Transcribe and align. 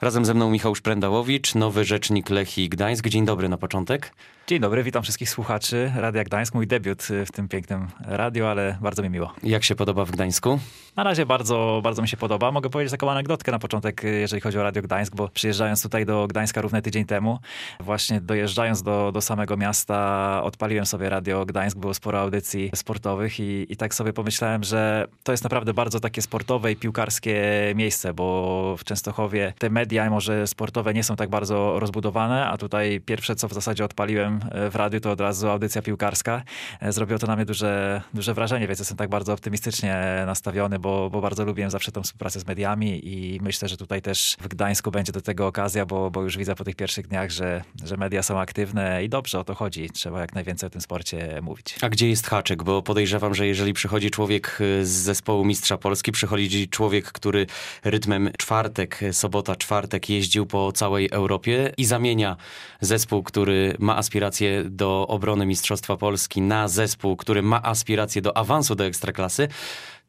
Razem 0.00 0.24
ze 0.24 0.34
mną 0.34 0.50
Michał 0.50 0.74
Szprendałowicz, 0.74 1.54
nowy 1.54 1.84
rzecznik 1.84 2.30
Lechii 2.30 2.68
Gdańsk. 2.68 3.08
Dzień 3.08 3.24
dobry 3.24 3.48
na 3.48 3.58
początek. 3.58 4.12
Dzień 4.46 4.60
dobry, 4.60 4.82
witam 4.82 5.02
wszystkich 5.02 5.30
słuchaczy 5.30 5.92
Radia 5.96 6.24
Gdańsk. 6.24 6.54
Mój 6.54 6.66
debiut 6.66 7.02
w 7.26 7.32
tym 7.32 7.48
pięknym 7.48 7.88
radio, 8.00 8.50
ale 8.50 8.78
bardzo 8.80 9.02
mi 9.02 9.10
miło. 9.10 9.32
Jak 9.42 9.64
się 9.64 9.74
podoba 9.74 10.04
w 10.04 10.10
Gdańsku? 10.10 10.58
Na 10.96 11.04
razie 11.04 11.26
bardzo, 11.26 11.80
bardzo 11.82 12.02
mi 12.02 12.08
się 12.08 12.16
podoba. 12.16 12.52
Mogę 12.52 12.70
powiedzieć 12.70 12.90
taką 12.90 13.10
anegdotkę 13.10 13.52
na 13.52 13.58
początek, 13.58 14.02
jeżeli 14.04 14.40
chodzi 14.40 14.58
o 14.58 14.62
Radio 14.62 14.82
Gdańsk, 14.82 15.14
bo 15.14 15.28
przyjeżdżając 15.28 15.82
tutaj 15.82 16.06
do 16.06 16.26
Gdańska 16.26 16.60
równy 16.60 16.82
tydzień 16.82 17.04
temu, 17.04 17.38
właśnie 17.80 18.20
dojeżdżając 18.20 18.82
do, 18.82 19.12
do 19.12 19.20
samego 19.20 19.56
miasta, 19.56 20.40
odpaliłem 20.42 20.86
sobie 20.86 21.08
Radio 21.08 21.46
Gdańsk, 21.46 21.78
było 21.78 21.94
sporo 21.94 22.20
audycji 22.20 22.70
sportowych 22.74 23.40
i, 23.40 23.66
i 23.68 23.76
tak 23.76 23.94
sobie 23.94 24.12
pomyślałem, 24.12 24.64
że 24.64 25.06
to 25.22 25.32
jest 25.32 25.44
naprawdę 25.44 25.74
bardzo 25.74 26.00
takie 26.00 26.22
sportowe 26.22 26.72
i 26.72 26.76
piłkarskie 26.76 27.42
miejsce, 27.74 28.14
bo 28.14 28.76
w 28.78 28.84
Częstochowie 28.84 29.52
te 29.58 29.70
media, 29.86 30.10
może 30.10 30.46
sportowe, 30.46 30.94
nie 30.94 31.04
są 31.04 31.16
tak 31.16 31.30
bardzo 31.30 31.80
rozbudowane, 31.80 32.46
a 32.46 32.58
tutaj 32.58 33.00
pierwsze, 33.00 33.36
co 33.36 33.48
w 33.48 33.52
zasadzie 33.52 33.84
odpaliłem 33.84 34.40
w 34.70 34.74
radiu, 34.74 35.00
to 35.00 35.10
od 35.10 35.20
razu 35.20 35.48
audycja 35.48 35.82
piłkarska. 35.82 36.42
Zrobiło 36.88 37.18
to 37.18 37.26
na 37.26 37.36
mnie 37.36 37.44
duże, 37.44 38.02
duże 38.14 38.34
wrażenie, 38.34 38.66
więc 38.66 38.78
jestem 38.78 38.96
tak 38.96 39.08
bardzo 39.08 39.32
optymistycznie 39.32 40.22
nastawiony, 40.26 40.78
bo, 40.78 41.10
bo 41.10 41.20
bardzo 41.20 41.44
lubię 41.44 41.70
zawsze 41.70 41.92
tą 41.92 42.02
współpracę 42.02 42.40
z 42.40 42.46
mediami 42.46 43.08
i 43.08 43.40
myślę, 43.42 43.68
że 43.68 43.76
tutaj 43.76 44.02
też 44.02 44.36
w 44.40 44.48
Gdańsku 44.48 44.90
będzie 44.90 45.12
do 45.12 45.20
tego 45.20 45.46
okazja, 45.46 45.86
bo, 45.86 46.10
bo 46.10 46.22
już 46.22 46.38
widzę 46.38 46.54
po 46.54 46.64
tych 46.64 46.76
pierwszych 46.76 47.06
dniach, 47.06 47.30
że, 47.30 47.62
że 47.84 47.96
media 47.96 48.22
są 48.22 48.40
aktywne 48.40 49.04
i 49.04 49.08
dobrze 49.08 49.40
o 49.40 49.44
to 49.44 49.54
chodzi. 49.54 49.90
Trzeba 49.90 50.20
jak 50.20 50.34
najwięcej 50.34 50.66
o 50.66 50.70
tym 50.70 50.80
sporcie 50.80 51.40
mówić. 51.42 51.78
A 51.82 51.88
gdzie 51.88 52.08
jest 52.08 52.26
haczyk? 52.26 52.62
Bo 52.62 52.82
podejrzewam, 52.82 53.34
że 53.34 53.46
jeżeli 53.46 53.72
przychodzi 53.72 54.10
człowiek 54.10 54.58
z 54.82 54.88
zespołu 54.88 55.44
Mistrza 55.44 55.78
Polski, 55.78 56.12
przychodzi 56.12 56.68
człowiek, 56.68 57.12
który 57.12 57.46
rytmem 57.84 58.30
czwartek, 58.38 59.00
sobota, 59.12 59.56
czwartek 59.56 59.75
jeździł 60.08 60.46
po 60.46 60.72
całej 60.72 61.08
Europie 61.12 61.72
i 61.76 61.84
zamienia 61.84 62.36
zespół, 62.80 63.22
który 63.22 63.76
ma 63.78 63.96
aspiracje 63.96 64.64
do 64.64 65.06
obrony 65.08 65.46
Mistrzostwa 65.46 65.96
Polski 65.96 66.40
na 66.40 66.68
zespół, 66.68 67.16
który 67.16 67.42
ma 67.42 67.62
aspiracje 67.62 68.22
do 68.22 68.36
awansu 68.36 68.74
do 68.74 68.84
Ekstraklasy, 68.84 69.48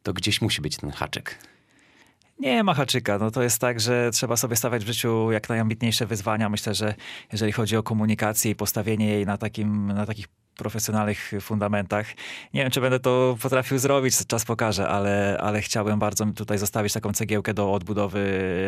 to 0.04 0.14
gdzieś 0.14 0.42
musi 0.42 0.62
być 0.62 0.78
ten 0.78 0.92
haczyk. 0.92 1.38
Nie 2.40 2.64
ma 2.64 2.74
haczyka. 2.74 3.18
No 3.18 3.32
to 3.32 3.44
jest 3.44 3.60
tak, 3.62 3.80
że 3.80 4.10
trzeba 4.12 4.38
sobie 4.38 4.56
stawiać 4.56 4.84
w 4.84 4.88
życiu 4.88 5.32
jak 5.32 5.50
najambitniejsze 5.50 6.06
wyzwania. 6.06 6.50
Myślę, 6.50 6.74
że 6.74 6.96
jeżeli 7.32 7.52
chodzi 7.52 7.78
o 7.78 7.84
komunikację 7.84 8.52
i 8.52 8.56
postawienie 8.56 9.08
jej 9.08 9.26
na, 9.26 9.38
takim, 9.38 9.88
na 9.88 10.06
takich 10.06 10.28
profesjonalnych 10.58 11.32
fundamentach. 11.42 12.08
Nie 12.54 12.62
wiem, 12.62 12.72
czy 12.72 12.82
będę 12.82 13.00
to 13.00 13.38
potrafił 13.42 13.78
zrobić, 13.78 14.28
czas 14.28 14.46
pokaże, 14.46 14.88
ale, 14.88 15.38
ale 15.42 15.62
chciałbym 15.62 16.00
bardzo 16.00 16.26
tutaj 16.26 16.58
zostawić 16.58 16.94
taką 16.94 17.14
cegiełkę 17.14 17.54
do 17.54 17.74
odbudowy 17.74 18.22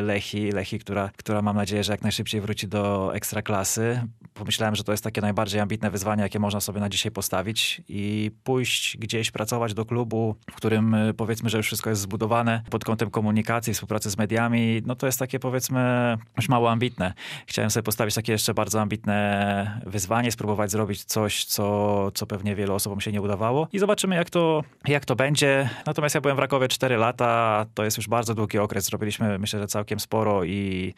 Lechi, 0.04 0.52
Lechi 0.52 0.80
która, 0.80 1.10
która 1.18 1.42
mam 1.42 1.56
nadzieję, 1.56 1.84
że 1.84 1.94
jak 1.94 2.02
najszybciej 2.02 2.42
wróci 2.42 2.68
do 2.68 3.16
ekstraklasy. 3.16 4.02
Pomyślałem, 4.34 4.76
że 4.76 4.84
to 4.84 4.92
jest 4.92 5.04
takie 5.04 5.22
najbardziej 5.22 5.62
ambitne 5.62 5.92
wyzwanie, 5.92 6.24
jakie 6.24 6.40
można 6.40 6.60
sobie 6.60 6.80
na 6.80 6.90
dzisiaj 6.90 7.12
postawić 7.12 7.82
i 7.90 8.32
pójść 8.44 8.98
gdzieś, 8.98 9.32
pracować 9.32 9.74
do 9.74 9.86
klubu, 9.86 10.36
w 10.52 10.56
którym 10.56 10.96
powiedzmy, 11.18 11.50
że 11.50 11.58
już 11.58 11.66
wszystko 11.66 11.90
jest 11.90 12.02
zbudowane 12.02 12.62
pod 12.70 12.86
kątem 12.86 13.10
komunikacji, 13.10 13.74
współpracy 13.74 14.10
z 14.10 14.18
mediami, 14.18 14.82
no 14.86 14.96
to 14.96 15.06
jest 15.06 15.20
takie 15.20 15.40
powiedzmy 15.40 16.18
już 16.38 16.50
mało 16.50 16.72
ambitne. 16.72 17.14
Chciałem 17.48 17.72
sobie 17.72 17.84
postawić 17.84 18.16
takie 18.16 18.32
jeszcze 18.32 18.54
bardzo 18.54 18.82
ambitne 18.82 19.82
wyzwanie, 19.86 20.32
spróbować 20.32 20.72
zrobić 20.72 21.04
coś, 21.04 21.46
co 21.46 21.79
co, 22.14 22.26
pewnie 22.26 22.56
wielu 22.56 22.74
osobom 22.74 23.02
się 23.02 23.12
nie 23.12 23.22
udawało. 23.22 23.68
I 23.74 23.80
zobaczymy, 23.80 24.16
jak 24.16 24.30
to, 24.30 24.64
jak 24.88 25.06
to 25.06 25.16
będzie. 25.16 25.70
Natomiast 25.86 26.16
ja 26.16 26.22
byłem 26.22 26.38
w 26.38 26.40
Rakowie 26.40 26.68
4 26.68 26.98
lata, 26.98 27.66
to 27.74 27.84
jest 27.84 27.98
już 27.98 28.08
bardzo 28.08 28.36
długi 28.36 28.58
okres. 28.58 28.86
Zrobiliśmy, 28.86 29.40
myślę, 29.40 29.60
że 29.60 29.68
całkiem 29.68 30.00
sporo 30.00 30.44
i, 30.44 30.94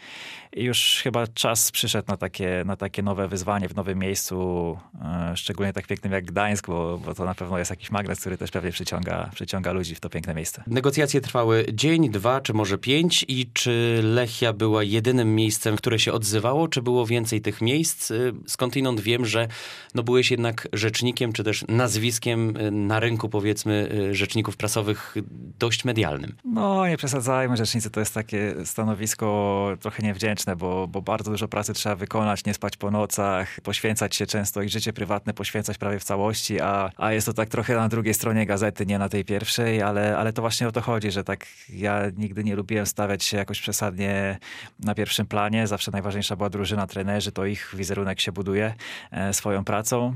i 0.54 0.64
już 0.64 1.00
chyba 1.04 1.28
czas 1.28 1.72
przyszedł 1.72 2.08
na 2.08 2.18
takie, 2.18 2.64
na 2.66 2.76
takie 2.76 3.04
nowe 3.04 3.28
wyzwanie 3.28 3.70
w 3.70 3.76
nowym 3.76 4.00
miejscu, 4.00 4.78
e, 5.02 5.38
szczególnie 5.38 5.74
tak 5.74 5.88
pięknym 5.88 6.14
jak 6.14 6.26
Gdańsk, 6.26 6.68
bo, 6.68 6.98
bo 7.06 7.14
to 7.14 7.26
na 7.26 7.36
pewno 7.36 7.58
jest 7.58 7.72
jakiś 7.72 7.92
magnes, 7.92 8.20
który 8.20 8.38
też 8.38 8.52
pewnie 8.52 8.72
przyciąga, 8.72 9.30
przyciąga 9.34 9.72
ludzi 9.72 9.96
w 9.96 10.00
to 10.00 10.10
piękne 10.10 10.34
miejsce. 10.34 10.64
Negocjacje 10.68 11.22
trwały 11.22 11.66
dzień, 11.74 12.10
dwa, 12.10 12.42
czy 12.42 12.54
może 12.54 12.78
pięć 12.78 13.26
i 13.28 13.50
czy 13.54 14.00
Lechia 14.04 14.54
była 14.54 14.84
jedynym 14.84 15.36
miejscem, 15.36 15.76
które 15.76 16.00
się 16.00 16.14
odzywało, 16.14 16.68
czy 16.68 16.82
było 16.82 17.06
więcej 17.06 17.42
tych 17.42 17.62
miejsc? 17.62 18.12
Y, 18.12 18.34
skądinąd 18.48 19.02
wiem, 19.02 19.26
że 19.26 19.48
no 19.96 20.04
byłeś 20.04 20.32
jednak 20.32 20.68
rzecznikiem, 20.74 21.34
czy 21.34 21.44
też 21.44 21.66
nazwiskiem 21.68 22.58
y, 22.58 22.72
na 22.72 23.00
rynku, 23.00 23.30
powiedzmy, 23.30 23.90
y, 24.12 24.16
rzeczników 24.16 24.58
prasowych 24.58 25.16
dość 25.60 25.86
medialnym. 25.86 26.36
No, 26.46 26.88
nie 26.88 26.98
przesadzajmy. 26.98 27.58
Rzecznicy 27.58 27.90
to 27.90 28.00
jest 28.00 28.14
takie 28.14 28.56
stanowisko 28.66 29.78
trochę 29.80 30.04
niewdzięczne, 30.04 30.56
bo, 30.56 30.88
bo 30.88 31.02
bardzo 31.02 31.32
dużo 31.32 31.48
pracy 31.48 31.74
trzeba 31.74 31.96
wykonać, 31.96 32.46
nie 32.46 32.54
spać 32.54 32.78
po 32.78 32.92
nocach, 32.92 33.62
poświęcać 33.64 34.16
się 34.16 34.26
często 34.26 34.62
i 34.62 34.70
życie 34.70 34.94
prywatne 34.94 35.34
poświęcać 35.34 35.78
prawie 35.78 36.00
w 36.00 36.04
całości, 36.04 36.62
a, 36.62 36.90
a 36.98 37.14
jest 37.14 37.28
to 37.28 37.34
tak 37.34 37.50
trochę 37.50 37.76
na 37.76 37.90
drugiej 37.90 38.14
stronie 38.14 38.46
gazety, 38.46 38.86
nie 38.86 39.00
na 39.00 39.10
tej 39.10 39.26
pierwszej, 39.26 39.82
ale, 39.82 40.18
ale 40.18 40.34
to 40.34 40.42
właśnie 40.42 40.68
o 40.68 40.72
to 40.72 40.82
chodzi, 40.82 41.12
że 41.12 41.24
tak 41.24 41.48
ja 41.70 42.02
nigdy 42.18 42.44
nie 42.44 42.56
lubiłem 42.56 42.86
stawiać 42.86 43.24
się 43.24 43.38
jakoś 43.38 43.62
przesadnie 43.62 44.38
na 44.80 44.96
pierwszym 44.96 45.26
planie. 45.26 45.68
Zawsze 45.68 45.92
najważniejsza 45.92 46.36
była 46.36 46.50
drużyna, 46.50 46.88
trenerzy, 46.88 47.32
to 47.32 47.46
ich 47.46 47.74
wizerunek 47.78 48.20
się 48.20 48.32
buduje 48.32 48.74
e, 49.12 49.34
swoją 49.34 49.64
pracą. 49.64 50.14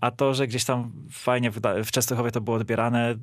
A 0.00 0.10
to, 0.10 0.34
że 0.34 0.46
gdzieś 0.46 0.64
tam 0.64 0.92
fajnie 1.10 1.50
w, 1.84 1.90
Częstochowie 1.90 2.30
to 2.30 2.40
było 2.40 2.56
odbierane, 2.56 3.14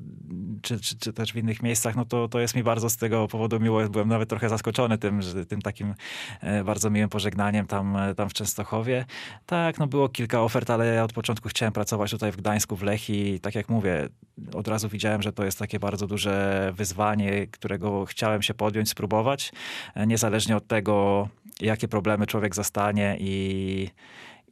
czy, 0.61 0.79
czy, 0.79 0.97
czy, 0.97 1.13
też 1.13 1.33
w 1.33 1.35
innych 1.35 1.63
miejscach, 1.63 1.95
no 1.95 2.05
to, 2.05 2.27
to 2.27 2.39
jest 2.39 2.55
mi 2.55 2.63
bardzo 2.63 2.89
z 2.89 2.97
tego 2.97 3.27
powodu 3.27 3.59
miło. 3.59 3.89
Byłem 3.89 4.07
nawet 4.07 4.29
trochę 4.29 4.49
zaskoczony 4.49 4.97
tym, 4.97 5.21
że, 5.21 5.45
tym 5.45 5.61
takim 5.61 5.95
e, 6.41 6.63
bardzo 6.63 6.89
miłym 6.89 7.09
pożegnaniem 7.09 7.67
tam, 7.67 7.95
e, 7.95 8.15
tam 8.15 8.29
w 8.29 8.33
Częstochowie. 8.33 9.05
Tak, 9.45 9.79
no 9.79 9.87
było 9.87 10.09
kilka 10.09 10.41
ofert, 10.41 10.69
ale 10.69 10.85
ja 10.85 11.03
od 11.03 11.13
początku 11.13 11.49
chciałem 11.49 11.73
pracować 11.73 12.11
tutaj 12.11 12.31
w 12.31 12.37
Gdańsku, 12.37 12.75
w 12.75 12.83
Lechi. 12.83 13.39
Tak 13.39 13.55
jak 13.55 13.69
mówię, 13.69 14.09
od 14.53 14.67
razu 14.67 14.89
widziałem, 14.89 15.21
że 15.21 15.33
to 15.33 15.45
jest 15.45 15.59
takie 15.59 15.79
bardzo 15.79 16.07
duże 16.07 16.71
wyzwanie, 16.75 17.47
którego 17.47 18.05
chciałem 18.05 18.41
się 18.41 18.53
podjąć, 18.53 18.89
spróbować, 18.89 19.51
e, 19.95 20.07
niezależnie 20.07 20.57
od 20.57 20.67
tego, 20.67 21.27
jakie 21.61 21.87
problemy 21.87 22.27
człowiek 22.27 22.55
zastanie 22.55 23.17
i 23.19 23.89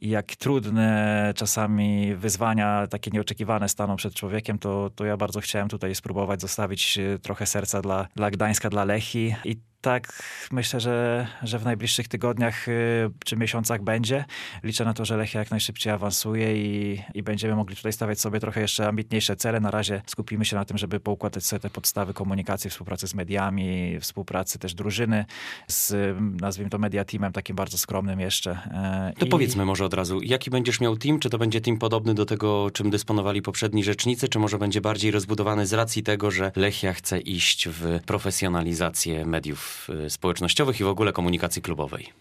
i 0.00 0.08
jak 0.08 0.36
trudne 0.36 1.32
czasami 1.36 2.14
wyzwania, 2.14 2.86
takie 2.86 3.10
nieoczekiwane 3.10 3.68
staną 3.68 3.96
przed 3.96 4.14
człowiekiem, 4.14 4.58
to, 4.58 4.90
to 4.94 5.04
ja 5.04 5.16
bardzo 5.16 5.40
chciałem 5.40 5.68
tutaj 5.68 5.94
spróbować 5.94 6.40
zostawić 6.40 6.98
trochę 7.22 7.46
serca 7.46 7.82
dla, 7.82 8.08
dla 8.16 8.30
Gdańska, 8.30 8.70
dla 8.70 8.84
Lechi. 8.84 9.34
I 9.44 9.56
tak, 9.80 10.22
myślę, 10.52 10.80
że, 10.80 11.26
że 11.42 11.58
w 11.58 11.64
najbliższych 11.64 12.08
tygodniach 12.08 12.68
y, 12.68 13.10
czy 13.24 13.36
miesiącach 13.36 13.82
będzie. 13.82 14.24
Liczę 14.62 14.84
na 14.84 14.94
to, 14.94 15.04
że 15.04 15.16
Lechia 15.16 15.38
jak 15.38 15.50
najszybciej 15.50 15.92
awansuje 15.92 16.56
i, 16.56 17.02
i 17.14 17.22
będziemy 17.22 17.56
mogli 17.56 17.76
tutaj 17.76 17.92
stawiać 17.92 18.20
sobie 18.20 18.40
trochę 18.40 18.60
jeszcze 18.60 18.88
ambitniejsze 18.88 19.36
cele. 19.36 19.60
Na 19.60 19.70
razie 19.70 20.02
skupimy 20.06 20.44
się 20.44 20.56
na 20.56 20.64
tym, 20.64 20.78
żeby 20.78 21.00
poukładać 21.00 21.44
sobie 21.44 21.60
te 21.60 21.70
podstawy 21.70 22.14
komunikacji, 22.14 22.70
współpracy 22.70 23.08
z 23.08 23.14
mediami, 23.14 23.98
współpracy 24.00 24.58
też 24.58 24.74
drużyny 24.74 25.24
z, 25.68 26.16
nazwijmy 26.40 26.70
to, 26.70 26.78
media 26.78 27.04
teamem, 27.04 27.32
takim 27.32 27.56
bardzo 27.56 27.78
skromnym 27.78 28.20
jeszcze. 28.20 28.50
E, 28.50 29.12
to 29.18 29.26
I... 29.26 29.28
powiedzmy 29.28 29.64
może 29.64 29.84
od 29.84 29.94
razu, 29.94 30.20
jaki 30.22 30.50
będziesz 30.50 30.80
miał 30.80 30.96
team? 30.96 31.18
Czy 31.18 31.30
to 31.30 31.38
będzie 31.38 31.60
team 31.60 31.78
podobny 31.78 32.14
do 32.14 32.26
tego, 32.26 32.70
czym 32.70 32.90
dysponowali 32.90 33.42
poprzedni 33.42 33.84
rzecznicy, 33.84 34.28
czy 34.28 34.38
może 34.38 34.58
będzie 34.58 34.80
bardziej 34.80 35.10
rozbudowany 35.10 35.66
z 35.66 35.72
racji 35.72 36.02
tego, 36.02 36.30
że 36.30 36.52
Lechia 36.56 36.92
chce 36.92 37.20
iść 37.20 37.68
w 37.68 38.00
profesjonalizację 38.06 39.26
mediów 39.26 39.67
społecznościowych 40.08 40.80
i 40.80 40.84
w 40.84 40.88
ogóle 40.88 41.12
komunikacji 41.12 41.62
klubowej. 41.62 42.12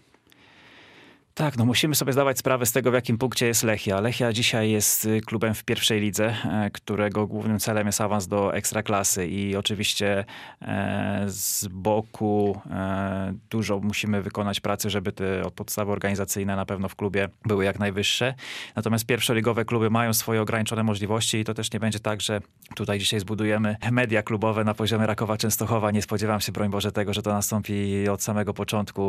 Tak, 1.37 1.57
no 1.57 1.65
musimy 1.65 1.95
sobie 1.95 2.13
zdawać 2.13 2.39
sprawę 2.39 2.65
z 2.65 2.71
tego, 2.71 2.91
w 2.91 2.93
jakim 2.93 3.17
punkcie 3.17 3.47
jest 3.47 3.63
Lechia. 3.63 4.01
Lechia 4.01 4.33
dzisiaj 4.33 4.71
jest 4.71 5.05
y, 5.05 5.21
klubem 5.21 5.53
w 5.53 5.63
pierwszej 5.63 6.01
lidze, 6.01 6.25
e, 6.25 6.69
którego 6.69 7.27
głównym 7.27 7.59
celem 7.59 7.87
jest 7.87 8.01
awans 8.01 8.27
do 8.27 8.53
ekstraklasy 8.53 9.27
i 9.27 9.55
oczywiście 9.55 10.25
e, 10.61 11.23
z 11.27 11.67
boku 11.67 12.61
e, 12.71 13.33
dużo 13.49 13.79
musimy 13.79 14.21
wykonać 14.21 14.59
pracy, 14.59 14.89
żeby 14.89 15.11
te 15.11 15.41
podstawy 15.55 15.91
organizacyjne 15.91 16.55
na 16.55 16.65
pewno 16.65 16.89
w 16.89 16.95
klubie 16.95 17.29
były 17.45 17.65
jak 17.65 17.79
najwyższe. 17.79 18.33
Natomiast 18.75 19.05
pierwszoligowe 19.05 19.65
kluby 19.65 19.89
mają 19.89 20.13
swoje 20.13 20.41
ograniczone 20.41 20.83
możliwości 20.83 21.37
i 21.37 21.43
to 21.43 21.53
też 21.53 21.73
nie 21.73 21.79
będzie 21.79 21.99
tak, 21.99 22.21
że 22.21 22.41
tutaj 22.75 22.99
dzisiaj 22.99 23.19
zbudujemy 23.19 23.75
media 23.91 24.23
klubowe 24.23 24.63
na 24.63 24.73
poziomie 24.73 25.07
Rakowa 25.07 25.37
Częstochowa. 25.37 25.91
Nie 25.91 26.01
spodziewam 26.01 26.41
się, 26.41 26.51
broń 26.51 26.69
Boże, 26.69 26.91
tego, 26.91 27.13
że 27.13 27.21
to 27.21 27.33
nastąpi 27.33 28.09
od 28.09 28.23
samego 28.23 28.53
początku, 28.53 29.01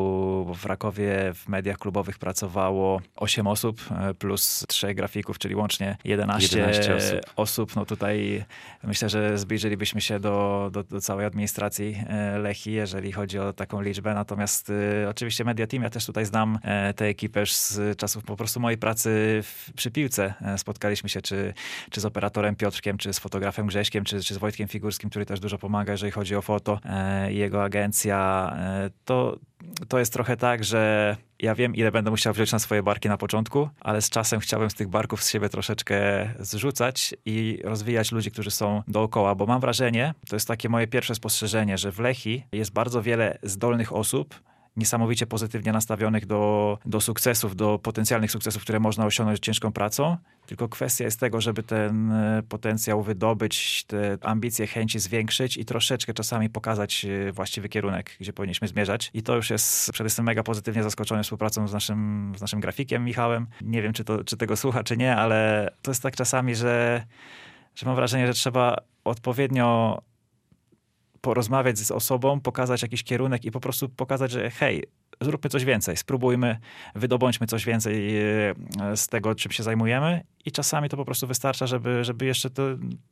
bo 0.47 0.55
w 0.55 0.67
Rakowie 0.67 1.33
w 1.35 1.49
mediach 1.49 1.79
klubowych 1.79 2.18
pracowało 2.19 3.01
8 3.17 3.47
osób 3.47 3.81
e, 3.91 4.15
plus 4.15 4.65
3 4.69 4.95
grafików, 4.95 5.39
czyli 5.39 5.55
łącznie 5.55 5.97
11, 6.05 6.59
11 6.59 6.97
osób. 6.97 7.21
osób. 7.37 7.77
No 7.77 7.85
tutaj 7.87 8.45
myślę, 8.83 9.09
że 9.09 9.39
zbliżylibyśmy 9.39 10.01
się 10.01 10.21
do, 10.21 10.69
do, 10.73 10.83
do 10.83 11.01
całej 11.01 11.27
administracji 11.27 12.05
e, 12.09 12.39
Lechi, 12.39 12.73
jeżeli 12.73 13.13
chodzi 13.13 13.39
o 13.39 13.53
taką 13.53 13.81
liczbę. 13.81 14.15
Natomiast 14.15 14.71
e, 14.71 15.09
oczywiście 15.09 15.45
Media 15.45 15.67
Team, 15.67 15.83
ja 15.83 15.91
też 15.91 16.07
tutaj 16.07 16.25
znam 16.25 16.59
tę 16.97 17.05
ekipę 17.05 17.41
już 17.41 17.53
z 17.53 17.99
czasów 17.99 18.25
po 18.25 18.37
prostu 18.37 18.61
mojej 18.61 18.79
pracy 18.79 19.11
w, 19.43 19.73
przy 19.77 19.91
piłce. 19.91 20.35
Spotkaliśmy 20.57 21.09
się 21.09 21.23
czy, 21.23 21.55
czy 21.91 22.01
z 22.01 22.05
operatorem 22.05 22.57
Piotrkiem, 22.57 22.99
czy 22.99 23.13
z 23.13 23.19
fotografem 23.19 23.67
Grześkiem, 23.67 24.05
czy, 24.05 24.23
czy 24.23 24.35
z 24.35 24.39
Wojtkiem 24.39 24.69
Figurskim, 24.69 25.11
który 25.11 25.27
też 25.27 25.41
dużo 25.41 25.59
pomaga, 25.59 25.93
jeżeli 25.93 26.13
chodzi 26.13 26.37
o 26.37 26.43
foto 26.43 26.81
i 27.31 27.37
jego 27.37 27.65
agencja. 27.65 28.53
To, 29.05 29.39
to 29.89 29.99
jest 29.99 30.13
trochę 30.13 30.37
tak, 30.37 30.65
że 30.65 31.17
ja 31.41 31.55
wiem, 31.55 31.75
ile 31.75 31.93
będę 31.93 32.11
musiał 32.11 32.35
wziąć 32.35 32.53
na 32.53 32.59
swoje 32.59 32.83
barki 32.83 33.09
na 33.09 33.17
początku, 33.17 33.69
ale 33.81 34.03
z 34.03 34.11
czasem 34.11 34.41
chciałbym 34.41 34.71
z 34.71 34.75
tych 34.75 34.89
barków 34.89 35.25
z 35.25 35.31
siebie 35.31 35.49
troszeczkę 35.49 36.29
zrzucać 36.41 37.15
i 37.25 37.59
rozwijać 37.65 38.13
ludzi, 38.13 38.31
którzy 38.31 38.51
są 38.51 38.83
dookoła, 38.89 39.35
bo 39.35 39.47
mam 39.47 39.61
wrażenie, 39.61 40.15
to 40.29 40.37
jest 40.37 40.49
takie 40.49 40.69
moje 40.69 40.87
pierwsze 40.87 41.15
spostrzeżenie, 41.15 41.79
że 41.79 41.93
w 41.93 41.99
Lechi 41.99 42.45
jest 42.53 42.73
bardzo 42.73 43.03
wiele 43.03 43.39
zdolnych 43.43 43.93
osób, 43.93 44.35
niesamowicie 44.79 45.27
pozytywnie 45.27 45.73
nastawionych 45.73 46.27
do, 46.27 46.79
do 46.87 47.01
sukcesów, 47.01 47.57
do 47.57 47.79
potencjalnych 47.79 48.31
sukcesów, 48.31 48.63
które 48.63 48.81
można 48.81 49.07
osiągnąć 49.07 49.41
ciężką 49.41 49.73
pracą. 49.73 50.17
Tylko 50.47 50.69
kwestia 50.69 51.05
jest 51.05 51.21
tego, 51.21 51.41
żeby 51.41 51.63
ten 51.63 52.13
e, 52.13 52.43
potencjał 52.49 53.03
wydobyć, 53.03 53.85
te 53.85 54.19
ambicje, 54.23 54.67
chęci 54.67 54.99
zwiększyć 54.99 55.57
i 55.57 55.65
troszeczkę 55.65 56.15
czasami 56.15 56.51
pokazać 56.51 57.05
e, 57.05 57.33
właściwy 57.33 57.69
kierunek, 57.69 58.17
gdzie 58.21 58.33
powinniśmy 58.33 58.69
zmierzać. 58.69 59.11
I 59.15 59.23
to 59.23 59.37
już 59.37 59.51
jest, 59.51 59.93
przede 59.93 60.09
wszystkim 60.09 60.25
mega 60.25 60.43
pozytywnie 60.43 60.83
zaskoczony 60.83 61.23
współpracą 61.23 61.69
z 61.69 61.73
naszym, 61.73 62.33
z 62.37 62.41
naszym 62.41 62.61
grafikiem 62.61 63.05
Michałem. 63.05 63.47
Nie 63.61 63.83
wiem, 63.83 63.93
czy, 63.93 64.05
to, 64.05 64.25
czy 64.25 64.37
tego 64.37 64.57
słucha, 64.57 64.85
czy 64.85 64.97
nie, 64.97 65.17
ale 65.17 65.71
to 65.83 65.91
jest 65.91 66.03
tak 66.03 66.17
czasami, 66.17 66.55
że, 66.55 67.05
że 67.75 67.87
mam 67.87 67.95
wrażenie, 67.97 68.27
że 68.27 68.35
trzeba 68.35 68.77
odpowiednio 69.05 69.99
porozmawiać 71.21 71.79
z 71.79 71.91
osobą, 71.91 72.41
pokazać 72.41 72.83
jakiś 72.83 73.05
kierunek 73.05 73.45
i 73.45 73.51
po 73.51 73.61
prostu 73.61 73.89
pokazać, 73.89 74.31
że 74.31 74.51
hej, 74.51 74.85
zróbmy 75.21 75.51
coś 75.51 75.65
więcej, 75.65 75.97
spróbujmy, 75.97 76.59
wydobądźmy 76.95 77.47
coś 77.47 77.65
więcej 77.65 78.21
e, 78.21 78.55
z 78.97 79.07
tego, 79.09 79.35
czym 79.35 79.53
się 79.53 79.63
zajmujemy 79.63 80.25
i 80.45 80.53
czasami 80.53 80.89
to 80.89 80.97
po 80.97 81.05
prostu 81.05 81.27
wystarcza, 81.27 81.67
żeby, 81.67 82.05
żeby 82.05 82.27
jeszcze 82.27 82.51
to 82.51 82.63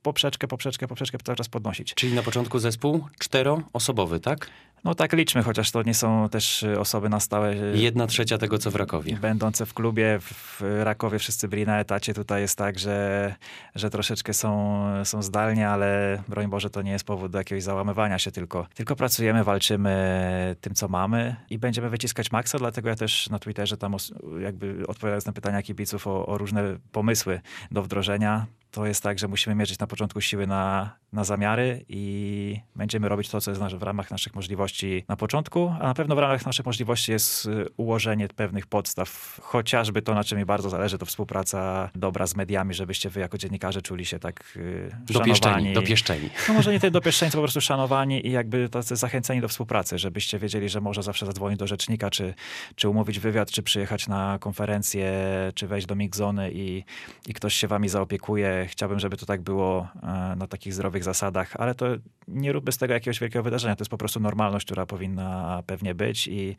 poprzeczkę, 0.02 0.48
poprzeczkę, 0.48 0.88
poprzeczkę 0.88 1.18
cały 1.24 1.36
czas 1.36 1.48
podnosić. 1.48 1.94
Czyli 1.94 2.14
na 2.14 2.22
początku 2.22 2.58
zespół 2.58 3.04
czteroosobowy, 3.18 4.20
tak? 4.20 4.50
No 4.84 4.94
tak 4.94 5.12
liczmy, 5.12 5.42
chociaż 5.42 5.70
to 5.70 5.82
nie 5.82 5.94
są 5.94 6.28
też 6.28 6.62
e, 6.62 6.80
osoby 6.80 7.08
na 7.08 7.20
stałe. 7.20 7.50
e, 7.50 7.76
Jedna 7.76 8.06
trzecia 8.06 8.38
tego, 8.38 8.58
co 8.58 8.70
w 8.70 8.74
Rakowie. 8.76 9.16
Będące 9.16 9.66
w 9.66 9.74
klubie 9.74 10.18
w 10.20 10.60
Rakowie 10.82 11.18
wszyscy 11.18 11.48
byli 11.48 11.66
na 11.66 11.80
etacie. 11.80 12.14
Tutaj 12.14 12.42
jest 12.42 12.58
tak, 12.58 12.78
że, 12.78 13.34
że 13.74 13.90
troszeczkę 13.90 14.34
są, 14.34 14.82
są 15.04 15.22
zdalni, 15.22 15.62
ale 15.62 16.22
broń 16.28 16.46
Boże, 16.48 16.70
to 16.70 16.82
nie 16.82 16.90
jest 16.90 17.04
powód 17.04 17.32
do 17.32 17.38
jakiegoś 17.38 17.62
załamywania 17.62 18.18
się, 18.18 18.30
tylko, 18.32 18.66
tylko 18.74 18.96
pracujemy, 18.96 19.44
walczymy 19.44 20.56
tym, 20.60 20.74
co 20.74 20.88
mamy 20.88 21.36
i 21.50 21.58
będziemy 21.58 21.90
wyciskać 21.90 22.32
maksa, 22.32 22.58
dlatego 22.58 22.88
ja 22.88 22.94
też 22.94 23.30
na 23.30 23.38
Twitterze 23.38 23.76
tam 23.76 23.96
jakby 24.40 24.86
odpowiadając 24.88 25.26
na 25.26 25.32
pytania 25.32 25.62
kibiców 25.62 26.06
o, 26.06 26.26
o 26.26 26.38
różne 26.38 26.62
pomysły 26.92 27.40
do 27.70 27.82
wdrożenia, 27.82 28.46
to 28.76 28.86
jest 28.86 29.02
tak, 29.02 29.18
że 29.18 29.28
musimy 29.28 29.56
mierzyć 29.56 29.78
na 29.78 29.86
początku 29.86 30.20
siły 30.20 30.46
na, 30.46 30.96
na 31.12 31.24
zamiary 31.24 31.84
i 31.88 32.60
będziemy 32.74 33.08
robić 33.08 33.28
to, 33.28 33.40
co 33.40 33.50
jest 33.50 33.62
w 33.62 33.82
ramach 33.82 34.10
naszych 34.10 34.34
możliwości 34.34 35.04
na 35.08 35.16
początku, 35.16 35.74
a 35.80 35.86
na 35.86 35.94
pewno 35.94 36.16
w 36.16 36.18
ramach 36.18 36.46
naszych 36.46 36.66
możliwości 36.66 37.12
jest 37.12 37.46
y, 37.46 37.66
ułożenie 37.76 38.28
pewnych 38.28 38.66
podstaw, 38.66 39.40
chociażby 39.42 40.02
to, 40.02 40.14
na 40.14 40.24
czym 40.24 40.38
mi 40.38 40.44
bardzo 40.44 40.70
zależy, 40.70 40.98
to 40.98 41.06
współpraca 41.06 41.90
dobra 41.94 42.26
z 42.26 42.36
mediami, 42.36 42.74
żebyście 42.74 43.10
wy 43.10 43.20
jako 43.20 43.38
dziennikarze 43.38 43.82
czuli 43.82 44.04
się 44.04 44.18
tak 44.18 44.44
y, 44.56 44.96
Dopieszczeni, 45.10 45.72
dopieszczeni. 45.72 46.30
No 46.48 46.54
może 46.54 46.72
nie 46.72 46.80
tyle 46.80 46.90
dopieszczeni, 46.90 47.32
co 47.32 47.38
po 47.38 47.42
prostu 47.42 47.60
szanowani 47.60 48.26
i 48.26 48.30
jakby 48.30 48.68
tacy 48.68 48.96
zachęceni 48.96 49.40
do 49.40 49.48
współpracy, 49.48 49.98
żebyście 49.98 50.38
wiedzieli, 50.38 50.68
że 50.68 50.80
można 50.80 51.02
zawsze 51.02 51.26
zadzwonić 51.26 51.58
do 51.58 51.66
rzecznika, 51.66 52.10
czy, 52.10 52.34
czy 52.74 52.88
umówić 52.88 53.18
wywiad, 53.18 53.50
czy 53.50 53.62
przyjechać 53.62 54.08
na 54.08 54.38
konferencję, 54.40 55.12
czy 55.54 55.66
wejść 55.66 55.86
do 55.86 55.94
Mixzony 55.94 56.50
i, 56.52 56.84
i 57.26 57.34
ktoś 57.34 57.54
się 57.54 57.68
wami 57.68 57.88
zaopiekuje. 57.88 58.65
Chciałbym, 58.68 58.98
żeby 58.98 59.16
to 59.16 59.26
tak 59.26 59.42
było 59.42 59.88
e, 60.02 60.06
na 60.36 60.46
takich 60.46 60.74
zdrowych 60.74 61.04
zasadach, 61.04 61.56
ale 61.56 61.74
to 61.74 61.86
nie 62.28 62.52
róbmy 62.52 62.72
z 62.72 62.78
tego 62.78 62.94
jakiegoś 62.94 63.20
wielkiego 63.20 63.42
wydarzenia. 63.42 63.76
To 63.76 63.82
jest 63.82 63.90
po 63.90 63.98
prostu 63.98 64.20
normalność, 64.20 64.66
która 64.66 64.86
powinna 64.86 65.62
pewnie 65.66 65.94
być 65.94 66.28
i 66.28 66.56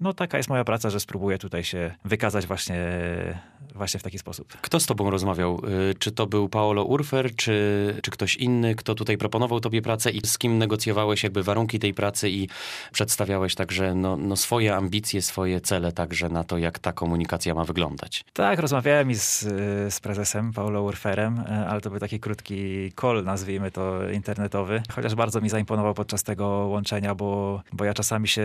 no 0.00 0.12
taka 0.12 0.36
jest 0.36 0.48
moja 0.48 0.64
praca, 0.64 0.90
że 0.90 1.00
spróbuję 1.00 1.38
tutaj 1.38 1.64
się 1.64 1.94
wykazać 2.04 2.46
właśnie, 2.46 2.78
właśnie 3.74 4.00
w 4.00 4.02
taki 4.02 4.18
sposób. 4.18 4.56
Kto 4.60 4.80
z 4.80 4.86
tobą 4.86 5.10
rozmawiał? 5.10 5.62
Y, 5.90 5.94
Czy 5.98 6.12
to 6.12 6.26
był 6.26 6.48
Paolo 6.48 6.84
Urfer, 6.84 7.36
czy, 7.36 7.94
czy 8.02 8.10
ktoś 8.10 8.36
inny, 8.36 8.74
kto 8.74 8.94
tutaj 8.94 9.18
proponował 9.18 9.60
tobie 9.60 9.82
pracę 9.82 10.10
i 10.10 10.20
z 10.26 10.38
kim 10.38 10.58
negocjowałeś 10.58 11.22
jakby 11.22 11.42
warunki 11.42 11.78
tej 11.78 11.94
pracy 11.94 12.30
i 12.30 12.48
przedstawiałeś 12.92 13.54
także 13.54 13.94
no, 13.94 14.16
no 14.16 14.36
swoje 14.36 14.76
ambicje, 14.76 15.22
swoje 15.22 15.60
cele 15.60 15.92
także 15.92 16.28
na 16.28 16.44
to, 16.44 16.58
jak 16.58 16.78
ta 16.78 16.92
komunikacja 16.92 17.54
ma 17.54 17.64
wyglądać? 17.64 18.24
Tak, 18.32 18.58
rozmawiałem 18.58 19.10
i 19.10 19.14
z, 19.14 19.40
z 19.94 20.00
prezesem 20.00 20.52
Paulo 20.52 20.82
Urferem, 20.82 21.38
e, 21.38 21.44
ale 21.68 21.80
to 21.80 21.90
był 21.90 21.98
taki 21.98 22.20
krótki 22.20 22.92
call, 23.00 23.24
nazwijmy 23.24 23.70
to 23.70 24.10
internetowy. 24.10 24.82
Chociaż 24.94 25.14
bardzo 25.14 25.40
mi 25.40 25.48
zaimponował 25.48 25.94
podczas 25.94 26.22
tego 26.22 26.46
łączenia, 26.46 27.14
bo, 27.14 27.62
bo 27.72 27.84
ja 27.84 27.94
czasami 27.94 28.28
się 28.28 28.44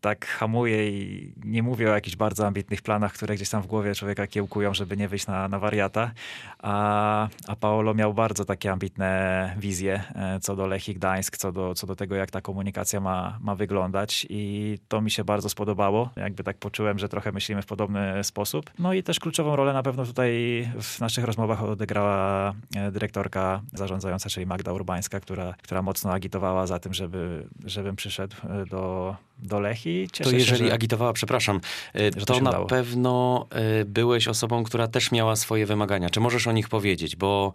tak 0.00 0.26
hamuję 0.26 0.90
i 0.90 1.32
nie 1.44 1.62
mówię 1.62 1.90
o 1.90 1.94
jakichś 1.94 2.16
bardzo 2.16 2.46
ambitnych 2.46 2.82
planach, 2.82 3.12
które 3.12 3.34
gdzieś 3.34 3.50
tam 3.50 3.62
w 3.62 3.66
głowie 3.66 3.94
człowieka 3.94 4.26
kiełkują, 4.26 4.74
żeby 4.74 4.96
nie 4.96 5.08
wyjść 5.08 5.26
na, 5.26 5.48
na 5.48 5.58
wariata. 5.58 6.10
A, 6.58 7.28
a 7.48 7.56
Paolo 7.56 7.94
miał 7.94 8.14
bardzo 8.14 8.44
takie 8.44 8.72
ambitne 8.72 9.54
wizje 9.58 10.02
e, 10.14 10.40
co 10.40 10.56
do 10.56 10.66
Lechii 10.66 10.94
Gdańsk, 10.94 11.36
co 11.36 11.52
do, 11.52 11.74
co 11.74 11.86
do 11.86 11.96
tego, 11.96 12.14
jak 12.14 12.30
ta 12.30 12.40
komunikacja 12.40 13.00
ma, 13.00 13.38
ma 13.40 13.54
wyglądać 13.54 14.26
i 14.30 14.78
to 14.88 15.00
mi 15.00 15.10
się 15.10 15.24
bardzo 15.24 15.48
spodobało. 15.48 16.10
Jakby 16.16 16.44
tak 16.44 16.58
poczułem, 16.58 16.98
że 16.98 17.08
trochę 17.08 17.32
myślimy 17.32 17.62
w 17.62 17.66
podobny 17.66 18.24
sposób. 18.24 18.70
No 18.78 18.92
i 18.92 19.02
też 19.02 19.20
kluczową 19.20 19.56
rolę 19.56 19.72
na 19.72 19.82
pewno 19.82 20.04
tutaj 20.04 20.32
w 20.80 21.00
naszych 21.00 21.24
rozmowach 21.24 21.62
odegrała 21.62 22.43
e, 22.76 22.90
dyrektorka 22.92 23.62
zarządzająca, 23.72 24.30
czyli 24.30 24.46
Magda 24.46 24.72
Urbańska, 24.72 25.20
która, 25.20 25.54
która 25.62 25.82
mocno 25.82 26.12
agitowała 26.12 26.66
za 26.66 26.78
tym, 26.78 26.94
żeby, 26.94 27.46
żebym 27.64 27.96
przyszedł 27.96 28.36
e, 28.44 28.66
do, 28.66 29.16
do 29.38 29.60
Lechii. 29.60 30.08
Cieszę 30.12 30.30
To 30.30 30.36
jeżeli 30.36 30.58
się, 30.58 30.66
że... 30.66 30.74
agitowała, 30.74 31.12
przepraszam, 31.12 31.60
że 31.94 32.10
to 32.10 32.24
to 32.26 32.40
na 32.40 32.50
udało. 32.50 32.66
pewno 32.66 33.46
byłeś 33.86 34.28
osobą, 34.28 34.64
która 34.64 34.88
też 34.88 35.12
miała 35.12 35.36
swoje 35.36 35.66
wymagania. 35.66 36.10
Czy 36.10 36.20
możesz 36.20 36.46
o 36.46 36.52
nich 36.52 36.68
powiedzieć? 36.68 37.16
Bo 37.16 37.52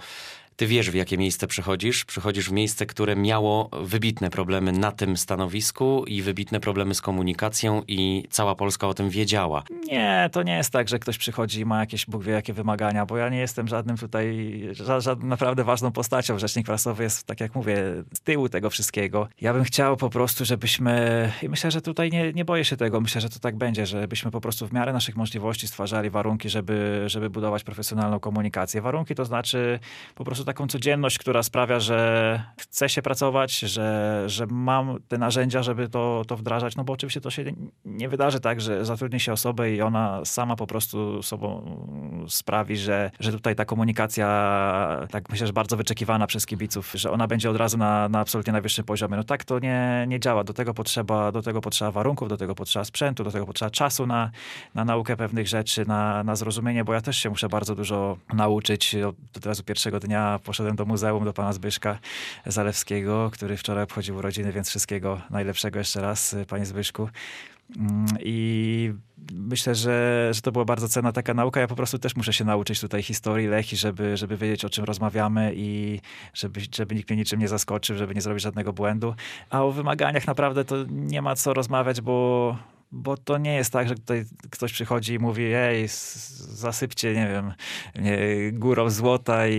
ty 0.59 0.67
wiesz, 0.67 0.91
w 0.91 0.94
jakie 0.94 1.17
miejsce 1.17 1.47
przychodzisz. 1.47 2.06
Przychodzisz 2.06 2.50
w 2.50 2.51
miejsce, 2.51 2.85
które 2.85 3.15
miało 3.15 3.69
wybitne 3.81 4.29
problemy 4.29 4.71
na 4.71 4.91
tym 4.91 5.17
stanowisku 5.17 6.06
i 6.07 6.21
wybitne 6.21 6.59
problemy 6.59 6.95
z 6.95 7.01
komunikacją 7.01 7.83
i 7.88 8.23
cała 8.29 8.56
Polska 8.56 8.88
o 8.88 8.94
tym 8.94 9.09
wiedziała. 9.09 9.63
Nie, 9.88 10.29
to 10.31 10.44
nie 10.44 10.57
jest 10.57 10.71
tak, 10.71 10.89
że 10.89 11.00
ktoś 11.00 11.17
przychodzi 11.17 11.59
i 11.59 11.65
ma 11.65 11.79
jakieś 11.79 12.06
Bóg 12.06 12.23
wie 12.23 12.31
jakie 12.31 12.53
wymagania, 12.53 13.06
bo 13.06 13.17
ja 13.17 13.29
nie 13.29 13.38
jestem 13.38 13.67
żadnym 13.67 13.97
tutaj, 13.97 14.61
ża 14.71 15.00
żadną 15.00 15.27
naprawdę 15.27 15.63
ważną 15.63 15.91
postacią. 15.91 16.39
Rzecznik 16.39 16.65
prasowy 16.65 17.03
jest, 17.03 17.23
tak 17.23 17.39
jak 17.39 17.56
mówię, 17.56 17.77
z 18.13 18.21
tyłu 18.21 18.50
tego 18.50 18.69
wszystkiego. 18.69 19.27
Ja 19.41 19.53
bym 19.53 19.63
chciał 19.63 19.97
po 19.97 20.09
prostu, 20.09 20.45
żebyśmy, 20.45 21.31
i 21.44 21.50
myślę, 21.50 21.71
że 21.71 21.81
tutaj 21.81 22.09
nie, 22.09 22.33
nie 22.33 22.45
boję 22.45 22.65
się 22.65 22.77
tego, 22.77 23.01
myślę, 23.01 23.21
że 23.21 23.29
to 23.29 23.39
tak 23.39 23.56
będzie, 23.56 23.85
żebyśmy 23.85 24.31
po 24.31 24.41
prostu 24.41 24.67
w 24.67 24.73
miarę 24.73 24.94
naszych 24.94 25.16
możliwości 25.16 25.68
stwarzali 25.68 26.09
warunki, 26.09 26.49
żeby, 26.49 27.04
żeby 27.07 27.30
budować 27.30 27.63
profesjonalną 27.63 28.19
komunikację. 28.19 28.81
Warunki 28.81 29.16
to 29.16 29.25
znaczy 29.25 29.80
po 30.16 30.23
prostu 30.23 30.48
taką 30.49 30.68
codzienność, 30.68 31.18
która 31.18 31.44
sprawia, 31.44 31.79
że 31.79 32.41
chce 32.59 32.89
się 32.89 33.01
pracować, 33.01 33.59
że, 33.59 34.23
że 34.27 34.47
mam 34.47 34.97
te 35.07 35.18
narzędzia, 35.18 35.63
żeby 35.63 35.89
to, 35.89 36.23
to 36.27 36.37
wdrażać, 36.37 36.75
no 36.75 36.83
bo 36.83 36.94
oczywiście 36.94 37.21
to 37.21 37.29
się 37.29 37.44
nie 37.85 38.09
wydarzy 38.09 38.39
tak, 38.39 38.61
że 38.61 38.85
zatrudni 38.85 39.19
się 39.19 39.33
osobę 39.33 39.71
i 39.71 39.81
ona 39.81 40.25
sama 40.25 40.56
po 40.56 40.68
prostu 40.68 41.23
sobą 41.23 41.77
sprawi, 42.27 42.77
że, 42.77 43.11
że 43.19 43.31
tutaj 43.31 43.56
ta 43.56 43.65
komunikacja, 43.65 44.27
tak 45.11 45.29
myślę, 45.29 45.47
że 45.47 45.53
bardzo 45.53 45.77
wyczekiwana 45.77 46.27
przez 46.27 46.45
kibiców, 46.45 46.91
że 46.94 47.11
ona 47.11 47.27
będzie 47.27 47.49
od 47.49 47.57
razu 47.57 47.77
na, 47.77 48.09
na 48.09 48.19
absolutnie 48.19 48.53
najwyższym 48.53 48.85
poziomie. 48.85 49.18
No 49.18 49.23
tak 49.23 49.44
to 49.44 49.59
nie, 49.59 50.06
nie 50.07 50.19
działa. 50.19 50.44
Do 50.44 50.53
tego, 50.53 50.73
potrzeba, 50.73 51.31
do 51.31 51.41
tego 51.41 51.61
potrzeba 51.61 51.91
warunków, 51.91 52.29
do 52.29 52.37
tego 52.37 52.56
potrzeba 52.56 52.85
sprzętu, 52.85 53.23
do 53.23 53.31
tego 53.31 53.45
potrzeba 53.45 53.69
czasu 53.71 54.07
na, 54.07 54.31
na 54.75 54.85
naukę 54.85 55.18
pewnych 55.18 55.47
rzeczy, 55.47 55.85
na, 55.85 56.23
na 56.23 56.35
zrozumienie, 56.35 56.83
bo 56.83 56.94
ja 56.94 57.01
też 57.01 57.18
się 57.18 57.29
muszę 57.29 57.49
bardzo 57.49 57.75
dużo 57.75 58.18
nauczyć. 58.33 58.95
Od 59.37 59.45
razu 59.45 59.63
pierwszego 59.63 59.99
dnia 59.99 60.29
poszedłem 60.44 60.76
do 60.76 60.86
muzeum, 60.86 61.26
do 61.26 61.33
pana 61.33 61.54
Zbyszka 61.54 62.00
Zalewskiego, 62.45 63.30
który 63.33 63.57
wczoraj 63.57 63.83
obchodził 63.83 64.16
urodziny, 64.16 64.52
więc 64.52 64.69
wszystkiego 64.69 65.21
najlepszego 65.30 65.80
jeszcze 65.80 66.02
raz, 66.02 66.36
panie 66.48 66.66
Zbyszku. 66.66 67.09
Mm, 67.78 68.06
I 68.19 68.94
myślę, 69.33 69.76
że, 69.76 70.30
że 70.31 70.42
to 70.42 70.52
była 70.52 70.66
bardzo 70.66 70.90
cenna 70.90 71.12
taka 71.12 71.33
nauka. 71.33 71.59
Ja 71.59 71.68
po 71.68 71.76
prostu 71.76 72.00
też 72.00 72.16
muszę 72.16 72.33
się 72.33 72.45
nauczyć 72.45 72.80
tutaj 72.81 73.04
historii 73.04 73.48
Lechi, 73.48 73.78
żeby, 73.78 74.18
żeby 74.18 74.38
wiedzieć, 74.38 74.66
o 74.66 74.69
czym 74.69 74.83
rozmawiamy 74.83 75.52
i 75.56 76.00
żeby, 76.33 76.62
żeby 76.76 76.95
nikt 76.95 77.09
mnie 77.09 77.18
niczym 77.18 77.40
nie 77.40 77.48
zaskoczył, 77.48 77.98
żeby 77.98 78.16
nie 78.16 78.21
zrobić 78.21 78.44
żadnego 78.44 78.74
błędu. 78.74 79.16
A 79.50 79.64
o 79.64 79.71
wymaganiach 79.71 80.28
naprawdę 80.28 80.66
to 80.66 80.76
nie 80.90 81.21
ma 81.21 81.36
co 81.36 81.54
rozmawiać, 81.54 82.02
bo 82.02 82.57
bo 82.91 83.17
to 83.17 83.37
nie 83.37 83.55
jest 83.55 83.73
tak, 83.73 83.89
że 83.89 83.95
tutaj 83.95 84.25
ktoś 84.49 84.73
przychodzi 84.73 85.13
i 85.13 85.19
mówi, 85.19 85.43
ej, 85.55 85.87
zasypcie, 86.37 87.13
nie 87.13 87.27
wiem, 87.27 87.53
górą 88.59 88.89
złota 88.89 89.47
i, 89.47 89.53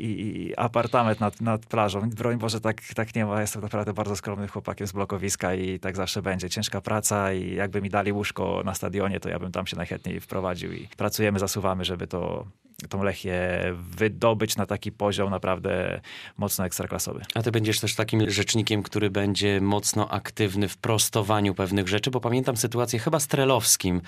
i, 0.00 0.46
i 0.46 0.56
apartament 0.56 1.20
nad, 1.20 1.40
nad 1.40 1.66
plażą. 1.66 2.10
Broń 2.10 2.38
Boże, 2.38 2.60
tak, 2.60 2.82
tak 2.94 3.14
nie 3.14 3.26
ma. 3.26 3.40
Jestem 3.40 3.62
naprawdę 3.62 3.92
bardzo 3.92 4.16
skromnym 4.16 4.48
chłopakiem 4.48 4.86
z 4.86 4.92
blokowiska 4.92 5.54
i 5.54 5.80
tak 5.80 5.96
zawsze 5.96 6.22
będzie. 6.22 6.50
Ciężka 6.50 6.80
praca 6.80 7.32
i 7.32 7.54
jakby 7.54 7.82
mi 7.82 7.90
dali 7.90 8.12
łóżko 8.12 8.62
na 8.64 8.74
stadionie, 8.74 9.20
to 9.20 9.28
ja 9.28 9.38
bym 9.38 9.52
tam 9.52 9.66
się 9.66 9.76
najchętniej 9.76 10.20
wprowadził 10.20 10.72
i 10.72 10.88
pracujemy, 10.96 11.38
zasuwamy, 11.38 11.84
żeby 11.84 12.06
to 12.06 12.46
tą 12.88 13.02
Lechię 13.02 13.40
wydobyć 13.74 14.56
na 14.56 14.66
taki 14.66 14.92
poziom 14.92 15.30
naprawdę 15.30 16.00
mocno 16.38 16.66
ekstraklasowy. 16.66 17.22
A 17.34 17.42
ty 17.42 17.52
będziesz 17.52 17.80
też 17.80 17.94
takim 17.94 18.30
rzecznikiem, 18.30 18.82
który 18.82 19.10
będzie 19.10 19.60
mocno 19.60 20.08
aktywny 20.08 20.68
w 20.68 20.76
prostowaniu 20.76 21.54
pewnych 21.54 21.88
rzeczy, 21.88 22.10
bo 22.10 22.20
pamiętam 22.20 22.56
sytuację 22.56 22.98
chyba 22.98 23.20
z 23.20 23.26
Trelowskim 23.26 24.00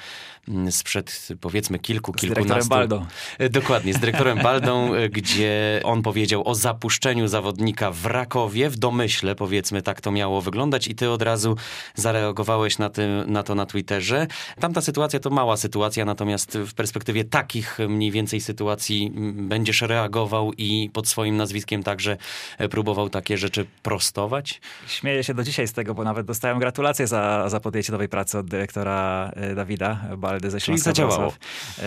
mm, 0.48 0.72
sprzed 0.72 1.28
powiedzmy 1.40 1.78
kilku, 1.78 2.12
z 2.12 2.20
kilkunastu... 2.20 2.64
Z 2.64 2.68
dyrektorem 2.68 2.88
Baldą. 2.88 3.06
E, 3.38 3.48
dokładnie, 3.48 3.94
z 3.94 3.98
dyrektorem 3.98 4.38
Baldą, 4.38 4.94
e, 4.94 5.08
gdzie 5.08 5.80
on 5.84 6.02
powiedział 6.02 6.48
o 6.48 6.54
zapuszczeniu 6.54 7.28
zawodnika 7.28 7.90
w 7.90 8.06
Rakowie, 8.06 8.70
w 8.70 8.76
domyśle 8.76 9.34
powiedzmy 9.34 9.82
tak 9.82 10.00
to 10.00 10.10
miało 10.10 10.40
wyglądać 10.40 10.88
i 10.88 10.94
ty 10.94 11.10
od 11.10 11.22
razu 11.22 11.56
zareagowałeś 11.94 12.78
na, 12.78 12.90
tym, 12.90 13.32
na 13.32 13.42
to 13.42 13.54
na 13.54 13.66
Twitterze. 13.66 14.26
Tamta 14.60 14.80
sytuacja 14.80 15.20
to 15.20 15.30
mała 15.30 15.56
sytuacja, 15.56 16.04
natomiast 16.04 16.58
w 16.58 16.74
perspektywie 16.74 17.24
takich 17.24 17.78
mniej 17.88 18.10
więcej 18.10 18.40
sytuacji 18.40 18.63
sytuacji 18.64 19.12
będziesz 19.34 19.82
reagował 19.82 20.52
i 20.58 20.90
pod 20.92 21.08
swoim 21.08 21.36
nazwiskiem 21.36 21.82
także 21.82 22.16
e, 22.58 22.68
próbował 22.68 23.10
takie 23.10 23.38
rzeczy 23.38 23.66
prostować? 23.82 24.60
Śmieję 24.86 25.24
się 25.24 25.34
do 25.34 25.42
dzisiaj 25.42 25.68
z 25.68 25.72
tego, 25.72 25.94
bo 25.94 26.04
nawet 26.04 26.26
dostałem 26.26 26.58
gratulacje 26.58 27.06
za, 27.06 27.48
za 27.48 27.60
podjęcie 27.60 27.92
nowej 27.92 28.08
pracy 28.08 28.38
od 28.38 28.46
dyrektora 28.46 29.30
e, 29.36 29.54
Dawida 29.54 30.00
Baldy 30.16 30.50
ze 30.50 30.60
Śląska 30.60 30.92
Czyli 30.92 31.10
zadziałało. 31.10 31.32
E, 31.78 31.82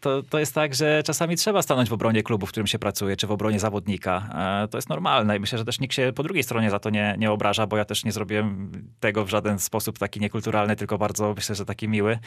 to, 0.00 0.22
to 0.22 0.38
jest 0.38 0.54
tak, 0.54 0.74
że 0.74 1.02
czasami 1.02 1.36
trzeba 1.36 1.62
stanąć 1.62 1.88
w 1.88 1.92
obronie 1.92 2.22
klubu, 2.22 2.46
w 2.46 2.50
którym 2.50 2.66
się 2.66 2.78
pracuje, 2.78 3.16
czy 3.16 3.26
w 3.26 3.30
obronie 3.30 3.60
zawodnika. 3.60 4.28
To 4.70 4.78
jest 4.78 4.88
normalne 4.88 5.36
i 5.36 5.40
myślę, 5.40 5.58
że 5.58 5.64
też 5.64 5.80
nikt 5.80 5.94
się 5.94 6.12
po 6.14 6.22
drugiej 6.22 6.42
stronie 6.42 6.70
za 6.70 6.78
to 6.78 6.90
nie, 6.90 7.16
nie 7.18 7.30
obraża, 7.30 7.66
bo 7.66 7.76
ja 7.76 7.84
też 7.84 8.04
nie 8.04 8.12
zrobiłem 8.12 8.72
tego 9.00 9.24
w 9.24 9.28
żaden 9.28 9.58
sposób 9.58 9.98
taki 9.98 10.20
niekulturalny, 10.20 10.76
tylko 10.76 10.98
bardzo 10.98 11.34
myślę, 11.36 11.54
że 11.54 11.64
taki 11.64 11.88
miły. 11.88 12.18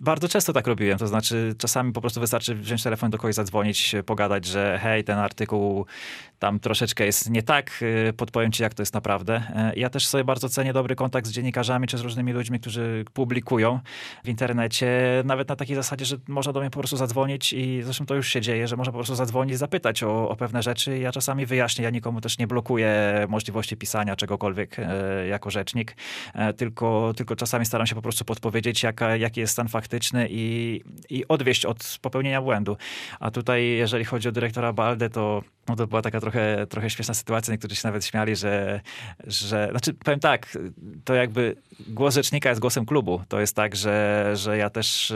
Bardzo 0.00 0.28
często 0.28 0.52
tak 0.52 0.66
robiłem, 0.66 0.98
to 0.98 1.06
znaczy 1.06 1.54
czasami 1.58 1.92
po 1.92 2.00
prostu 2.00 2.20
wystarczy 2.20 2.54
wziąć 2.54 2.82
telefon 2.82 3.10
do 3.10 3.18
kogoś 3.18 3.34
zadzwonić, 3.40 3.94
pogadać, 4.06 4.44
że 4.44 4.78
hej, 4.82 5.04
ten 5.04 5.18
artykuł 5.18 5.86
tam 6.40 6.60
troszeczkę 6.60 7.06
jest 7.06 7.30
nie 7.30 7.42
tak, 7.42 7.82
y, 7.82 8.12
podpowiem 8.12 8.52
ci, 8.52 8.62
jak 8.62 8.74
to 8.74 8.82
jest 8.82 8.94
naprawdę. 8.94 9.42
E, 9.54 9.72
ja 9.76 9.90
też 9.90 10.06
sobie 10.06 10.24
bardzo 10.24 10.48
cenię 10.48 10.72
dobry 10.72 10.96
kontakt 10.96 11.26
z 11.26 11.30
dziennikarzami, 11.30 11.86
czy 11.86 11.98
z 11.98 12.00
różnymi 12.00 12.32
ludźmi, 12.32 12.60
którzy 12.60 13.04
publikują 13.12 13.80
w 14.24 14.28
internecie, 14.28 14.88
nawet 15.24 15.48
na 15.48 15.56
takiej 15.56 15.76
zasadzie, 15.76 16.04
że 16.04 16.16
można 16.28 16.52
do 16.52 16.60
mnie 16.60 16.70
po 16.70 16.78
prostu 16.78 16.96
zadzwonić 16.96 17.52
i 17.52 17.82
zresztą 17.82 18.06
to 18.06 18.14
już 18.14 18.28
się 18.28 18.40
dzieje, 18.40 18.68
że 18.68 18.76
można 18.76 18.92
po 18.92 18.98
prostu 18.98 19.14
zadzwonić, 19.14 19.58
zapytać 19.58 20.02
o, 20.02 20.28
o 20.28 20.36
pewne 20.36 20.62
rzeczy. 20.62 20.98
Ja 20.98 21.12
czasami 21.12 21.46
wyjaśnię, 21.46 21.84
ja 21.84 21.90
nikomu 21.90 22.20
też 22.20 22.38
nie 22.38 22.46
blokuję 22.46 22.90
możliwości 23.28 23.76
pisania 23.76 24.16
czegokolwiek 24.16 24.76
e, 24.78 25.26
jako 25.26 25.50
rzecznik, 25.50 25.96
e, 26.34 26.52
tylko, 26.52 27.12
tylko 27.16 27.36
czasami 27.36 27.66
staram 27.66 27.86
się 27.86 27.94
po 27.94 28.02
prostu 28.02 28.24
podpowiedzieć, 28.24 28.82
jaka, 28.82 29.16
jaki 29.16 29.40
jest 29.40 29.52
stan 29.52 29.68
faktyczny 29.68 30.26
i, 30.30 30.80
i 31.10 31.28
odwieść 31.28 31.64
od 31.64 31.98
popełnienia 32.02 32.42
błędu. 32.42 32.76
A 33.20 33.29
tutaj, 33.30 33.66
jeżeli 33.66 34.04
chodzi 34.04 34.28
o 34.28 34.32
dyrektora 34.32 34.72
Baldę, 34.72 35.10
to, 35.10 35.42
no 35.68 35.76
to 35.76 35.86
była 35.86 36.02
taka 36.02 36.20
trochę, 36.20 36.66
trochę 36.66 36.90
śmieszna 36.90 37.14
sytuacja. 37.14 37.52
Niektórzy 37.52 37.74
się 37.74 37.88
nawet 37.88 38.04
śmiali, 38.04 38.36
że, 38.36 38.80
że... 39.26 39.68
Znaczy, 39.70 39.94
powiem 39.94 40.20
tak, 40.20 40.58
to 41.04 41.14
jakby 41.14 41.56
głos 41.88 42.14
rzecznika 42.14 42.48
jest 42.48 42.60
głosem 42.60 42.86
klubu. 42.86 43.22
To 43.28 43.40
jest 43.40 43.56
tak, 43.56 43.76
że, 43.76 44.30
że 44.34 44.56
ja 44.56 44.70
też 44.70 45.12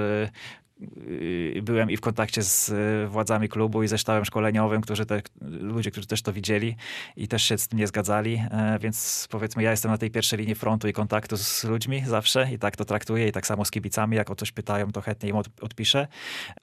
byłem 1.62 1.91
i 1.91 1.97
w 1.97 2.00
kontakcie 2.00 2.43
z 2.43 2.73
władzami 3.11 3.49
klubu 3.49 3.83
i 3.83 3.88
ze 3.88 3.99
sztabem 3.99 4.25
szkoleniowym, 4.25 4.81
którzy 4.81 5.07
te, 5.07 5.23
ludzie, 5.41 5.91
którzy 5.91 6.07
też 6.07 6.23
to 6.23 6.33
widzieli 6.33 6.76
i 7.17 7.29
też 7.29 7.43
się 7.43 7.59
z 7.59 7.69
tym 7.69 7.79
nie 7.79 7.87
zgadzali, 7.87 8.43
e, 8.50 8.79
więc 8.79 9.29
powiedzmy 9.31 9.62
ja 9.62 9.71
jestem 9.71 9.91
na 9.91 9.99
tej 9.99 10.11
pierwszej 10.11 10.38
linii 10.38 10.55
frontu 10.55 10.88
i 10.88 10.93
kontaktu 10.93 11.37
z 11.37 11.64
ludźmi 11.64 12.03
zawsze 12.07 12.49
i 12.53 12.59
tak 12.59 12.76
to 12.76 12.85
traktuję 12.85 13.29
i 13.29 13.33
tak 13.33 13.47
samo 13.47 13.64
z 13.64 13.71
kibicami, 13.71 14.17
jak 14.17 14.31
o 14.31 14.35
coś 14.35 14.53
pytają, 14.53 14.93
to 14.93 15.00
chętnie 15.00 15.29
im 15.29 15.37
odpiszę, 15.61 16.09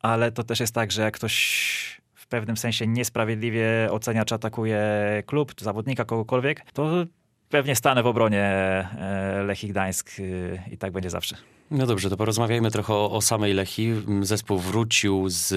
ale 0.01 0.31
to 0.31 0.43
też 0.43 0.59
jest 0.59 0.75
tak, 0.75 0.91
że 0.91 1.01
jak 1.01 1.13
ktoś 1.13 2.01
pewnym 2.31 2.57
sensie 2.57 2.87
niesprawiedliwie 2.87 3.87
ocenia 3.91 4.25
czy 4.25 4.35
atakuje 4.35 4.83
klub, 5.25 5.53
zawodnika, 5.61 6.05
kogokolwiek, 6.05 6.65
to 6.73 7.05
pewnie 7.49 7.75
stanę 7.75 8.03
w 8.03 8.07
obronie 8.07 8.43
e, 8.43 9.43
Lechii 9.43 9.69
Gdańsk 9.69 10.19
y, 10.19 10.59
i 10.71 10.77
tak 10.77 10.91
będzie 10.91 11.09
zawsze. 11.09 11.35
No 11.71 11.85
dobrze, 11.85 12.09
to 12.09 12.17
porozmawiajmy 12.17 12.71
trochę 12.71 12.93
o, 12.93 13.11
o, 13.11 13.21
samej 13.21 13.53
Lechii. 13.53 13.93
Zespół 14.21 14.59
wrócił 14.59 15.29
z 15.29 15.51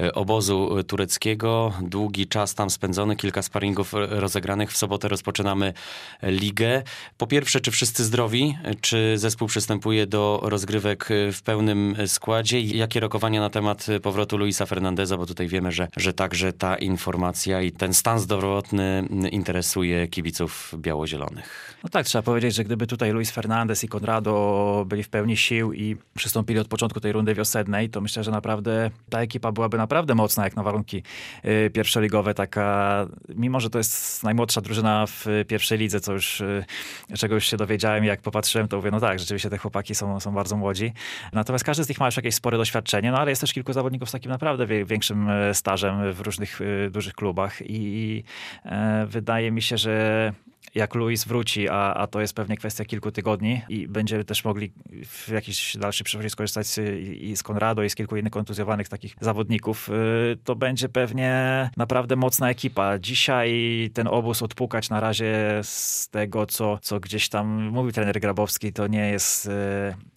e, 0.00 0.14
obozu 0.14 0.82
tureckiego. 0.86 1.72
Długi 1.82 2.26
czas 2.26 2.54
tam 2.54 2.70
spędzony, 2.70 3.16
kilka 3.16 3.42
sparingów 3.42 3.92
rozegranych. 4.08 4.72
W 4.72 4.76
sobotę 4.76 5.08
rozpoczynamy 5.08 5.72
ligę. 6.22 6.82
Po 7.16 7.26
pierwsze, 7.26 7.60
czy 7.60 7.70
wszyscy 7.70 8.04
zdrowi? 8.04 8.58
Czy 8.80 9.18
zespół 9.18 9.48
przystępuje 9.48 10.06
do 10.06 10.40
rozgrywek 10.42 11.08
w 11.32 11.42
pełnym 11.42 11.96
składzie? 12.06 12.60
Jakie 12.60 13.00
rokowania 13.00 13.40
na 13.40 13.50
temat 13.50 13.86
powrotu 14.02 14.36
Luisa 14.36 14.66
Fernandeza? 14.66 15.16
Bo 15.16 15.26
tutaj 15.26 15.48
wiemy, 15.48 15.72
że, 15.72 15.88
że 15.96 16.12
także 16.12 16.52
ta 16.52 16.76
informacja 16.76 17.62
i 17.62 17.72
ten 17.72 17.94
stan 17.94 18.18
zdrowotny 18.18 19.08
interesuje 19.30 20.08
kibiców 20.08 20.74
biało-zielonych. 20.76 21.74
No 21.84 21.90
tak, 21.90 22.06
trzeba 22.06 22.22
powiedzieć, 22.22 22.54
że 22.54 22.64
gdyby 22.64 22.86
tutaj 22.86 23.12
Luis 23.12 23.30
Fernandez 23.30 23.84
i 23.84 23.88
Conrado 23.88 24.84
byli 24.88 25.02
w 25.02 25.08
pełni 25.08 25.33
sił 25.36 25.72
i 25.72 25.96
przystąpili 26.14 26.58
od 26.58 26.68
początku 26.68 27.00
tej 27.00 27.12
rundy 27.12 27.34
wiosennej, 27.34 27.90
to 27.90 28.00
myślę, 28.00 28.24
że 28.24 28.30
naprawdę 28.30 28.90
ta 29.10 29.20
ekipa 29.20 29.52
byłaby 29.52 29.76
naprawdę 29.76 30.14
mocna, 30.14 30.44
jak 30.44 30.56
na 30.56 30.62
warunki 30.62 31.02
y, 31.44 31.70
pierwszoligowe. 31.70 32.34
Taka, 32.34 33.06
mimo 33.28 33.60
że 33.60 33.70
to 33.70 33.78
jest 33.78 34.24
najmłodsza 34.24 34.60
drużyna 34.60 35.06
w 35.06 35.26
pierwszej 35.48 35.78
lidze, 35.78 36.00
co 36.00 36.12
już, 36.12 36.40
y, 36.40 36.64
czego 37.18 37.34
już 37.34 37.44
się 37.44 37.56
dowiedziałem, 37.56 38.04
jak 38.04 38.22
popatrzyłem, 38.22 38.68
to 38.68 38.76
mówię, 38.76 38.90
no 38.90 39.00
tak, 39.00 39.18
rzeczywiście 39.18 39.50
te 39.50 39.58
chłopaki 39.58 39.94
są, 39.94 40.20
są 40.20 40.34
bardzo 40.34 40.56
młodzi. 40.56 40.92
Natomiast 41.32 41.64
każdy 41.64 41.84
z 41.84 41.88
nich 41.88 42.00
ma 42.00 42.06
już 42.06 42.16
jakieś 42.16 42.34
spore 42.34 42.58
doświadczenie, 42.58 43.12
no 43.12 43.18
ale 43.18 43.30
jest 43.30 43.40
też 43.40 43.52
kilku 43.52 43.72
zawodników 43.72 44.08
z 44.08 44.12
takim 44.12 44.30
naprawdę 44.30 44.84
większym 44.84 45.28
y, 45.28 45.54
stażem 45.54 46.12
w 46.12 46.20
różnych 46.20 46.60
dużych 46.90 47.14
klubach 47.14 47.58
i 47.60 48.24
wydaje 49.06 49.50
mi 49.50 49.62
się, 49.62 49.78
że 49.78 50.32
jak 50.74 50.94
Luis 50.94 51.24
wróci, 51.24 51.68
a, 51.68 51.94
a 51.94 52.06
to 52.06 52.20
jest 52.20 52.34
pewnie 52.34 52.56
kwestia 52.56 52.84
kilku 52.84 53.12
tygodni 53.12 53.62
i 53.68 53.88
będziemy 53.88 54.24
też 54.24 54.44
mogli 54.44 54.72
w 55.06 55.28
jakiś 55.28 55.76
dalszy 55.76 56.04
przyszłości 56.04 56.30
skorzystać 56.30 56.66
z, 56.66 56.78
i 57.20 57.36
z 57.36 57.42
Konrado 57.42 57.82
i 57.82 57.90
z 57.90 57.94
kilku 57.94 58.16
innych 58.16 58.32
kontuzjowanych 58.32 58.88
takich 58.88 59.16
zawodników, 59.20 59.88
y, 59.88 60.38
to 60.44 60.56
będzie 60.56 60.88
pewnie 60.88 61.70
naprawdę 61.76 62.16
mocna 62.16 62.50
ekipa. 62.50 62.98
Dzisiaj 62.98 63.90
ten 63.94 64.06
obóz 64.06 64.42
odpukać 64.42 64.90
na 64.90 65.00
razie 65.00 65.60
z 65.62 66.08
tego, 66.08 66.46
co, 66.46 66.78
co 66.78 67.00
gdzieś 67.00 67.28
tam 67.28 67.68
mówił 67.68 67.92
trener 67.92 68.20
Grabowski, 68.20 68.72
to 68.72 68.86
nie 68.86 69.10
jest, 69.10 69.46
y, 69.46 69.50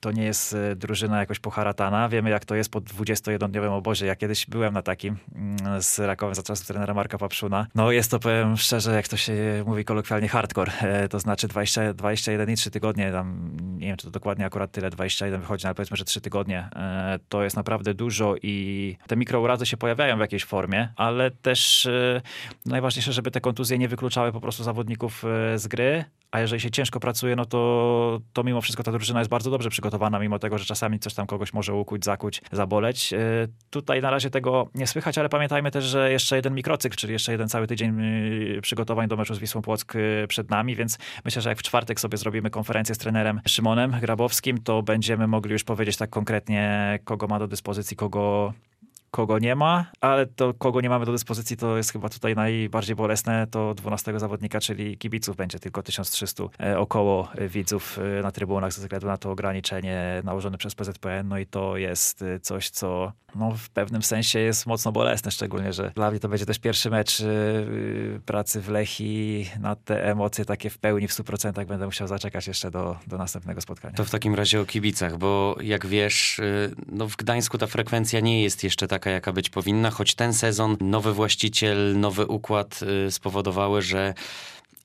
to 0.01 0.11
nie 0.11 0.23
jest 0.23 0.53
y, 0.53 0.75
drużyna 0.75 1.19
jakoś 1.19 1.39
poharatana. 1.39 2.09
Wiemy, 2.09 2.29
jak 2.29 2.45
to 2.45 2.55
jest 2.55 2.71
po 2.71 2.81
21-dniowym 2.81 3.71
obozie. 3.71 4.05
Ja 4.05 4.15
kiedyś 4.15 4.45
byłem 4.45 4.73
na 4.73 4.81
takim 4.81 5.17
mm, 5.35 5.81
z 5.81 5.99
Rakowem 5.99 6.35
za 6.35 6.43
czasów 6.43 6.67
trenera 6.67 6.93
Marka 6.93 7.17
Papszuna. 7.17 7.67
No 7.75 7.91
jest 7.91 8.11
to, 8.11 8.19
powiem 8.19 8.57
szczerze, 8.57 8.95
jak 8.95 9.07
to 9.07 9.17
się 9.17 9.63
mówi 9.65 9.85
kolokwialnie, 9.85 10.27
hardcore. 10.47 10.71
E, 10.81 11.07
to 11.07 11.19
znaczy 11.19 11.47
20, 11.47 11.93
21 11.93 12.49
i 12.49 12.55
3 12.55 12.71
tygodnie, 12.71 13.11
tam 13.11 13.57
nie 13.79 13.87
wiem, 13.87 13.97
czy 13.97 14.05
to 14.05 14.11
dokładnie 14.11 14.45
akurat 14.45 14.71
tyle 14.71 14.89
21 14.89 15.41
wychodzi, 15.41 15.65
ale 15.65 15.75
powiedzmy, 15.75 15.97
że 15.97 16.05
3 16.05 16.21
tygodnie. 16.21 16.69
E, 16.75 17.19
to 17.29 17.43
jest 17.43 17.55
naprawdę 17.55 17.93
dużo 17.93 18.35
i 18.41 18.97
te 19.07 19.15
mikrourazy 19.15 19.65
się 19.65 19.77
pojawiają 19.77 20.17
w 20.17 20.19
jakiejś 20.19 20.45
formie, 20.45 20.89
ale 20.95 21.31
też 21.31 21.85
e, 21.85 22.21
najważniejsze, 22.65 23.13
żeby 23.13 23.31
te 23.31 23.41
kontuzje 23.41 23.77
nie 23.77 23.87
wykluczały 23.87 24.31
po 24.31 24.41
prostu 24.41 24.63
zawodników 24.63 25.23
z 25.55 25.67
gry, 25.67 26.05
a 26.31 26.39
jeżeli 26.39 26.61
się 26.61 26.71
ciężko 26.71 26.99
pracuje, 26.99 27.35
no 27.35 27.45
to, 27.45 28.21
to 28.33 28.43
mimo 28.43 28.61
wszystko 28.61 28.83
ta 28.83 28.91
drużyna 28.91 29.19
jest 29.19 29.31
bardzo 29.31 29.51
dobrze 29.51 29.69
przygotowana, 29.69 30.19
mimo 30.19 30.39
tego, 30.39 30.57
że 30.57 30.65
czasami 30.65 30.99
coś 30.99 31.13
tam 31.13 31.27
kogoś 31.27 31.53
może 31.53 31.73
ukuć, 31.73 32.05
zakuć, 32.05 32.41
zaboleć. 32.51 33.13
Tutaj 33.69 34.01
na 34.01 34.11
razie 34.11 34.29
tego 34.29 34.69
nie 34.75 34.87
słychać, 34.87 35.17
ale 35.17 35.29
pamiętajmy 35.29 35.71
też, 35.71 35.85
że 35.85 36.11
jeszcze 36.11 36.35
jeden 36.35 36.55
mikrocykl, 36.55 36.95
czyli 36.95 37.13
jeszcze 37.13 37.31
jeden 37.31 37.47
cały 37.47 37.67
tydzień 37.67 37.97
przygotowań 38.61 39.07
do 39.07 39.17
meczu 39.17 39.35
z 39.35 39.39
Wisłą 39.39 39.61
Płock 39.61 39.93
przed 40.37 40.49
nami, 40.49 40.75
więc 40.75 40.97
myślę, 41.25 41.41
że 41.41 41.49
jak 41.49 41.59
w 41.59 41.63
czwartek 41.63 41.99
sobie 41.99 42.17
zrobimy 42.17 42.49
konferencję 42.49 42.95
z 42.95 42.97
trenerem 42.97 43.41
Szymonem 43.47 43.91
Grabowskim, 43.91 44.57
to 44.57 44.83
będziemy 44.83 45.27
mogli 45.27 45.51
już 45.51 45.63
powiedzieć 45.63 45.97
tak 45.97 46.09
konkretnie, 46.09 46.99
kogo 47.03 47.27
ma 47.27 47.39
do 47.39 47.47
dyspozycji, 47.47 47.97
kogo 47.97 48.53
kogo 49.11 49.39
nie 49.39 49.55
ma, 49.55 49.91
ale 50.01 50.25
to 50.25 50.53
kogo 50.53 50.81
nie 50.81 50.89
mamy 50.89 51.05
do 51.05 51.11
dyspozycji, 51.11 51.57
to 51.57 51.77
jest 51.77 51.91
chyba 51.91 52.09
tutaj 52.09 52.35
najbardziej 52.35 52.95
bolesne, 52.95 53.47
to 53.47 53.73
12 53.73 54.19
zawodnika, 54.19 54.59
czyli 54.59 54.97
kibiców. 54.97 55.35
Będzie 55.35 55.59
tylko 55.59 55.83
1300 55.83 56.43
e, 56.59 56.79
około 56.79 57.31
widzów 57.49 57.99
e, 58.19 58.21
na 58.21 58.31
trybunach 58.31 58.73
ze 58.73 58.81
względu 58.81 59.07
na 59.07 59.17
to 59.17 59.31
ograniczenie 59.31 60.21
nałożone 60.23 60.57
przez 60.57 60.75
PZPN, 60.75 61.27
no 61.27 61.37
i 61.37 61.45
to 61.45 61.77
jest 61.77 62.21
e, 62.21 62.39
coś, 62.39 62.69
co 62.69 63.11
no, 63.37 63.51
w 63.51 63.69
pewnym 63.69 64.03
sensie 64.03 64.39
jest 64.39 64.65
mocno 64.65 64.91
bolesne, 64.91 65.31
szczególnie, 65.31 65.73
że 65.73 65.91
dla 65.95 66.11
mnie 66.11 66.19
to 66.19 66.29
będzie 66.29 66.45
też 66.45 66.59
pierwszy 66.59 66.89
mecz 66.89 67.23
pracy 68.25 68.61
w 68.61 68.69
Lechi 68.69 69.49
na 69.59 69.75
te 69.75 70.05
emocje 70.05 70.45
takie 70.45 70.69
w 70.69 70.77
pełni, 70.77 71.07
w 71.07 71.11
100% 71.11 71.65
będę 71.65 71.85
musiał 71.85 72.07
zaczekać 72.07 72.47
jeszcze 72.47 72.71
do, 72.71 72.97
do 73.07 73.17
następnego 73.17 73.61
spotkania. 73.61 73.95
To 73.95 74.05
w 74.05 74.09
takim 74.09 74.35
razie 74.35 74.61
o 74.61 74.65
kibicach, 74.65 75.17
bo 75.17 75.55
jak 75.61 75.85
wiesz, 75.87 76.41
no 76.87 77.07
w 77.07 77.15
Gdańsku 77.15 77.57
ta 77.57 77.67
frekwencja 77.67 78.19
nie 78.19 78.43
jest 78.43 78.63
jeszcze 78.63 78.87
taka, 78.87 79.09
jaka 79.09 79.33
być 79.33 79.49
powinna, 79.49 79.91
choć 79.91 80.15
ten 80.15 80.33
sezon 80.33 80.77
nowy 80.81 81.13
właściciel, 81.13 81.99
nowy 81.99 82.25
układ 82.25 82.79
spowodowały, 83.09 83.81
że 83.81 84.13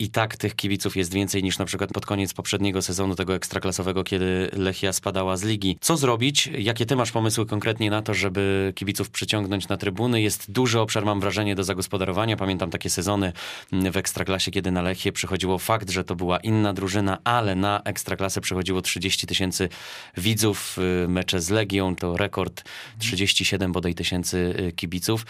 i 0.02 0.10
tak 0.10 0.36
tych 0.36 0.56
kibiców 0.56 0.96
jest 0.96 1.12
więcej 1.14 1.42
niż 1.42 1.58
na 1.58 1.64
przykład 1.64 1.92
pod 1.92 2.06
koniec 2.06 2.34
poprzedniego 2.34 2.82
sezonu 2.82 3.14
tego 3.14 3.34
ekstraklasowego, 3.34 4.04
kiedy 4.04 4.50
Lechia 4.52 4.92
spadała 4.92 5.36
z 5.36 5.42
ligi. 5.42 5.78
Co 5.80 5.96
zrobić? 5.96 6.50
Jakie 6.58 6.86
ty 6.86 6.96
masz 6.96 7.12
pomysły 7.12 7.46
konkretnie 7.46 7.90
na 7.90 8.02
to, 8.02 8.14
żeby 8.14 8.72
kibiców 8.76 9.10
przyciągnąć 9.10 9.68
na 9.68 9.76
trybuny? 9.76 10.22
Jest 10.22 10.50
duży 10.50 10.80
obszar, 10.80 11.04
mam 11.04 11.20
wrażenie, 11.20 11.54
do 11.54 11.64
zagospodarowania. 11.64 12.36
Pamiętam 12.36 12.70
takie 12.70 12.90
sezony 12.90 13.32
w 13.72 13.96
ekstraklasie, 13.96 14.50
kiedy 14.50 14.70
na 14.70 14.82
Lechię 14.82 15.12
przychodziło 15.12 15.58
fakt, 15.58 15.90
że 15.90 16.04
to 16.04 16.16
była 16.16 16.38
inna 16.38 16.72
drużyna, 16.72 17.18
ale 17.24 17.54
na 17.54 17.82
ekstraklasę 17.84 18.40
przychodziło 18.40 18.82
30 18.82 19.26
tysięcy 19.26 19.68
widzów. 20.16 20.76
Mecze 21.08 21.40
z 21.40 21.50
Legią 21.50 21.96
to 21.96 22.16
rekord 22.16 22.64
37 22.98 23.72
bodaj 23.72 23.94
tysięcy 23.94 24.54
y, 24.60 24.72
kibiców. 24.72 25.26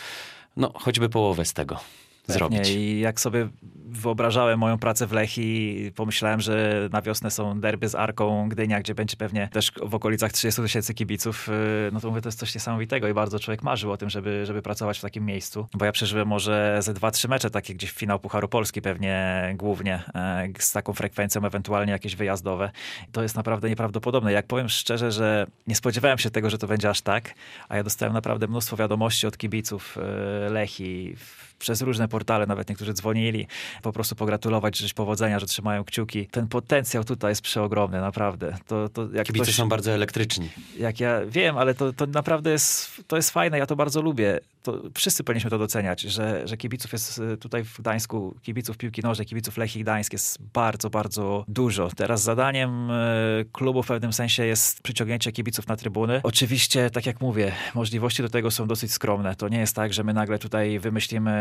No, 0.57 0.73
choćby 0.75 1.09
połowę 1.09 1.45
z 1.45 1.53
tego. 1.53 1.81
Pewnie. 2.27 2.39
zrobić. 2.39 2.71
I 2.71 3.01
jak 3.01 3.21
sobie 3.21 3.49
wyobrażałem 3.93 4.59
moją 4.59 4.79
pracę 4.79 5.07
w 5.07 5.13
Lechi, 5.13 5.91
pomyślałem, 5.97 6.41
że 6.41 6.89
na 6.93 7.03
wiosnę 7.03 7.31
są 7.31 7.61
derby 7.61 7.89
z 7.89 7.95
Arką 7.95 8.49
Gdynia, 8.49 8.81
gdzie 8.81 8.95
będzie 8.95 9.17
pewnie 9.17 9.49
też 9.53 9.73
w 9.83 9.95
okolicach 9.95 10.33
30 10.33 10.63
tysięcy 10.63 10.95
kibiców, 10.95 11.49
y, 11.49 11.53
no 11.93 12.01
to 12.01 12.09
mówię, 12.09 12.21
to 12.21 12.29
jest 12.29 12.39
coś 12.39 12.55
niesamowitego 12.55 13.09
i 13.09 13.15
bardzo 13.15 13.39
człowiek 13.39 13.63
marzył 13.63 13.93
o 13.93 13.97
tym, 13.97 14.11
żeby, 14.11 14.47
żeby 14.47 14.63
pracować 14.63 14.99
w 14.99 15.03
takim 15.03 15.25
miejscu. 15.27 15.69
Bo 15.75 15.85
ja 15.85 15.93
przeżyłem 15.93 16.29
może 16.29 16.79
ze 16.81 16.95
dwa, 16.95 17.11
trzy 17.11 17.29
mecze, 17.29 17.51
takie 17.51 17.75
gdzieś 17.75 17.91
w 17.91 17.99
finał 17.99 18.19
Pucharu 18.19 18.49
Polski 18.49 18.83
pewnie 18.83 19.43
głównie, 19.57 20.03
e, 20.15 20.49
z 20.59 20.73
taką 20.73 20.93
frekwencją, 20.93 21.45
ewentualnie 21.45 21.93
jakieś 21.93 22.17
wyjazdowe. 22.17 22.71
To 23.13 23.23
jest 23.23 23.37
naprawdę 23.37 23.69
nieprawdopodobne. 23.69 24.33
Jak 24.33 24.47
powiem 24.47 24.69
szczerze, 24.69 25.13
że 25.13 25.47
nie 25.67 25.75
spodziewałem 25.75 26.19
się 26.19 26.31
tego, 26.31 26.51
że 26.51 26.59
to 26.59 26.67
będzie 26.67 26.91
aż 26.91 27.01
tak, 27.01 27.35
a 27.69 27.77
ja 27.77 27.83
dostałem 27.83 28.15
naprawdę 28.15 28.49
mnóstwo 28.49 28.77
wiadomości 28.77 29.27
od 29.27 29.37
kibiców 29.37 29.99
e, 29.99 30.51
Lechi 30.51 31.17
przez 31.63 31.83
różne 31.83 32.09
portale, 32.09 32.47
nawet 32.47 32.69
niektórzy 32.69 32.93
dzwonili, 32.93 33.47
po 33.83 33.93
prostu 33.93 34.17
pogratulować, 34.17 34.77
życzyć 34.77 34.95
powodzenia, 34.95 35.39
że 35.39 35.47
trzymają 35.47 35.85
kciuki. 35.85 36.27
Ten 36.27 36.49
potencjał 36.49 37.05
tutaj 37.05 37.31
jest 37.31 37.43
przeogromny, 37.43 38.01
naprawdę. 38.01 38.57
To, 38.67 38.89
to 38.89 39.09
jak 39.13 39.27
Kibice 39.27 39.45
ktoś, 39.45 39.55
są 39.55 39.69
bardzo 39.69 39.93
elektryczni. 39.93 40.49
Jak 40.79 41.01
ja 41.01 41.21
wiem, 41.27 41.59
ale 41.59 41.75
to, 41.75 41.93
to 41.93 42.07
naprawdę 42.07 42.51
jest, 42.51 42.91
to 43.07 43.17
jest 43.17 43.31
fajne, 43.31 43.59
ja 43.59 43.67
to 43.67 43.77
bardzo 43.77 44.03
lubię 44.03 44.41
to 44.63 44.83
wszyscy 44.95 45.25
powinniśmy 45.25 45.51
to 45.51 45.59
doceniać, 45.59 46.01
że, 46.01 46.49
że 46.49 46.57
kibiców 46.57 46.93
jest 46.93 47.19
y, 47.19 47.37
tutaj 47.37 47.65
w 47.65 47.81
Gdańsku, 47.81 48.37
kibiców 48.43 48.77
piłki 48.77 49.03
nożnej, 49.03 49.27
kibiców 49.27 49.57
Lechii 49.57 49.83
Gdańsk 49.83 50.13
jest 50.13 50.43
bardzo, 50.43 50.91
bardzo 50.91 51.45
dużo. 51.49 51.89
Teraz 51.97 52.23
zadaniem 52.23 52.91
y, 52.91 53.45
klubu 53.53 53.83
w 53.83 53.87
pewnym 53.87 54.13
sensie 54.13 54.47
jest 54.47 54.83
przyciągnięcie 54.83 55.33
kibiców 55.33 55.69
na 55.69 55.77
trybuny. 55.77 56.21
Oczywiście, 56.23 56.91
tak 56.91 57.07
jak 57.07 57.21
mówię, 57.21 57.53
możliwości 57.75 58.23
do 58.23 58.29
tego 58.29 58.51
są 58.51 58.67
dosyć 58.67 58.93
skromne. 58.93 59.37
To 59.37 59.49
nie 59.49 59.59
jest 59.59 59.77
tak, 59.77 59.93
że 59.93 60.05
my 60.05 60.13
nagle 60.13 60.39
tutaj 60.39 60.79
wymyślimy 60.79 61.33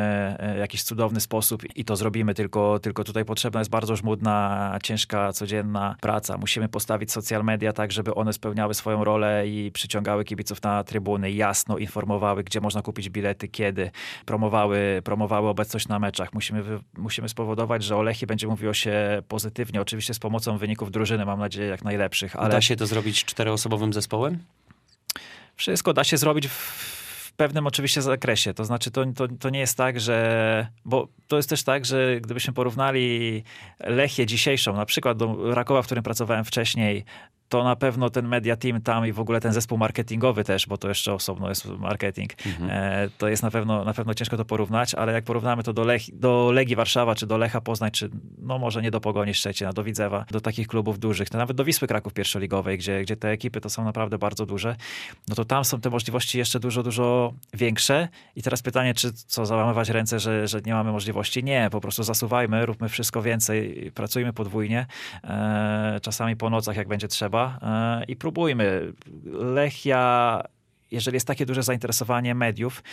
y, 0.56 0.60
jakiś 0.60 0.84
cudowny 0.84 1.22
sposób 1.22 1.64
i 1.76 1.86
to 1.86 1.96
zrobimy, 1.96 2.34
tylko, 2.34 2.80
tylko 2.80 3.04
tutaj 3.04 3.26
potrzebna 3.26 3.60
jest 3.60 3.72
bardzo 3.72 3.96
żmudna, 3.96 4.78
ciężka, 4.84 5.34
codzienna 5.34 5.96
praca. 6.02 6.38
Musimy 6.38 6.70
postawić 6.70 7.12
social 7.12 7.44
media 7.44 7.74
tak, 7.74 7.92
żeby 7.92 8.16
one 8.16 8.34
spełniały 8.34 8.74
swoją 8.74 9.04
rolę 9.04 9.48
i 9.48 9.72
przyciągały 9.72 10.24
kibiców 10.24 10.64
na 10.64 10.84
trybuny, 10.84 11.32
jasno 11.32 11.78
informowały, 11.78 12.44
gdzie 12.44 12.62
można 12.62 12.82
kupić 12.82 13.11
bilety, 13.12 13.48
kiedy 13.48 13.92
promowały, 14.26 15.02
promowały 15.04 15.50
obecność 15.50 15.88
na 15.88 16.00
meczach. 16.00 16.34
Musimy, 16.34 16.64
musimy 16.98 17.30
spowodować, 17.30 17.84
że 17.84 17.98
o 17.98 18.02
Lechii 18.02 18.28
będzie 18.28 18.48
mówiło 18.48 18.74
się 18.74 19.22
pozytywnie. 19.28 19.82
Oczywiście 19.82 20.14
z 20.14 20.20
pomocą 20.20 20.58
wyników 20.58 20.92
drużyny, 20.92 21.26
mam 21.26 21.40
nadzieję, 21.40 21.68
jak 21.68 21.84
najlepszych. 21.84 22.36
Ale... 22.36 22.50
Da 22.50 22.62
się 22.62 22.76
to 22.76 22.88
zrobić 22.88 23.26
czteroosobowym 23.26 23.94
zespołem? 23.94 24.40
Wszystko 25.56 25.94
da 25.94 26.04
się 26.04 26.18
zrobić 26.18 26.48
w 26.48 27.02
w 27.32 27.34
pewnym 27.34 27.68
oczywiście 27.68 28.02
zakresie. 28.02 28.54
To 28.54 28.66
znaczy, 28.66 28.92
to, 28.92 29.06
to, 29.06 29.28
to 29.40 29.50
nie 29.50 29.60
jest 29.60 29.78
tak, 29.78 30.00
że. 30.00 30.68
Bo 30.86 31.08
to 31.28 31.38
jest 31.38 31.50
też 31.50 31.64
tak, 31.64 31.86
że 31.86 32.22
gdybyśmy 32.22 32.54
porównali 32.54 33.44
Lechię 33.80 34.26
dzisiejszą, 34.26 34.76
na 34.76 34.86
przykład 34.86 35.18
do 35.18 35.54
Rakowa, 35.54 35.82
w 35.82 35.86
którym 35.86 36.04
pracowałem 36.04 36.46
wcześniej, 36.46 37.06
to 37.52 37.64
na 37.64 37.76
pewno 37.76 38.10
ten 38.10 38.28
media 38.28 38.56
team 38.56 38.82
tam 38.82 39.08
i 39.08 39.12
w 39.12 39.20
ogóle 39.20 39.42
ten 39.42 39.54
zespół 39.54 39.78
marketingowy 39.78 40.44
też, 40.44 40.68
bo 40.68 40.78
to 40.78 40.88
jeszcze 40.88 41.14
osobno 41.14 41.50
jest 41.50 41.66
marketing, 41.66 42.32
mhm. 42.46 42.70
e, 42.72 43.10
to 43.18 43.28
jest 43.28 43.44
na 43.44 43.52
pewno, 43.52 43.86
na 43.86 43.94
pewno 43.94 44.14
ciężko 44.14 44.38
to 44.38 44.46
porównać, 44.46 44.96
ale 44.96 45.14
jak 45.14 45.24
porównamy 45.24 45.64
to 45.64 45.74
do, 45.74 45.84
Lech, 45.84 46.02
do 46.20 46.52
Legii 46.54 46.76
Warszawa, 46.76 47.16
czy 47.16 47.28
do 47.28 47.38
Lecha 47.38 47.62
Poznań, 47.62 47.92
czy 47.92 48.10
no 48.38 48.60
może 48.60 48.82
nie 48.82 48.92
do 48.92 49.02
Pogoni 49.02 49.34
Szczecina, 49.34 49.74
do 49.74 49.84
Widzewa, 49.84 50.26
do 50.32 50.42
takich 50.42 50.68
klubów 50.68 51.00
dużych, 51.00 51.30
to 51.30 51.38
nawet 51.38 51.58
do 51.58 51.64
Wisły 51.64 51.88
Kraków 51.88 52.14
pierwszoligowej, 52.14 52.78
gdzie, 52.78 53.02
gdzie 53.02 53.16
te 53.16 53.30
ekipy 53.30 53.62
to 53.62 53.70
są 53.70 53.84
naprawdę 53.84 54.18
bardzo 54.18 54.46
duże, 54.46 54.76
no 55.28 55.36
to 55.36 55.46
tam 55.46 55.66
są 55.66 55.82
te 55.82 55.90
możliwości 55.90 56.38
jeszcze 56.38 56.60
dużo, 56.60 56.84
dużo 56.84 57.34
większe 57.54 58.08
i 58.36 58.42
teraz 58.42 58.62
pytanie, 58.62 58.94
czy 58.94 59.14
co, 59.14 59.46
załamywać 59.46 59.90
ręce, 59.90 60.20
że, 60.20 60.48
że 60.48 60.62
nie 60.66 60.74
mamy 60.74 60.92
możliwości? 60.92 61.44
Nie, 61.44 61.68
po 61.72 61.82
prostu 61.82 62.04
zasuwajmy, 62.04 62.66
róbmy 62.66 62.90
wszystko 62.90 63.22
więcej, 63.22 63.92
pracujmy 63.96 64.34
podwójnie, 64.34 64.86
e, 65.24 66.00
czasami 66.02 66.36
po 66.36 66.50
nocach, 66.50 66.76
jak 66.76 66.88
będzie 66.88 67.08
trzeba, 67.08 67.41
E, 67.62 68.06
i 68.06 68.16
próbujmy. 68.16 68.94
Lechia, 69.34 70.44
jeżeli 70.92 71.16
jest 71.16 71.28
takie 71.28 71.46
duże 71.46 71.64
zainteresowanie 71.64 72.36
mediów, 72.36 72.84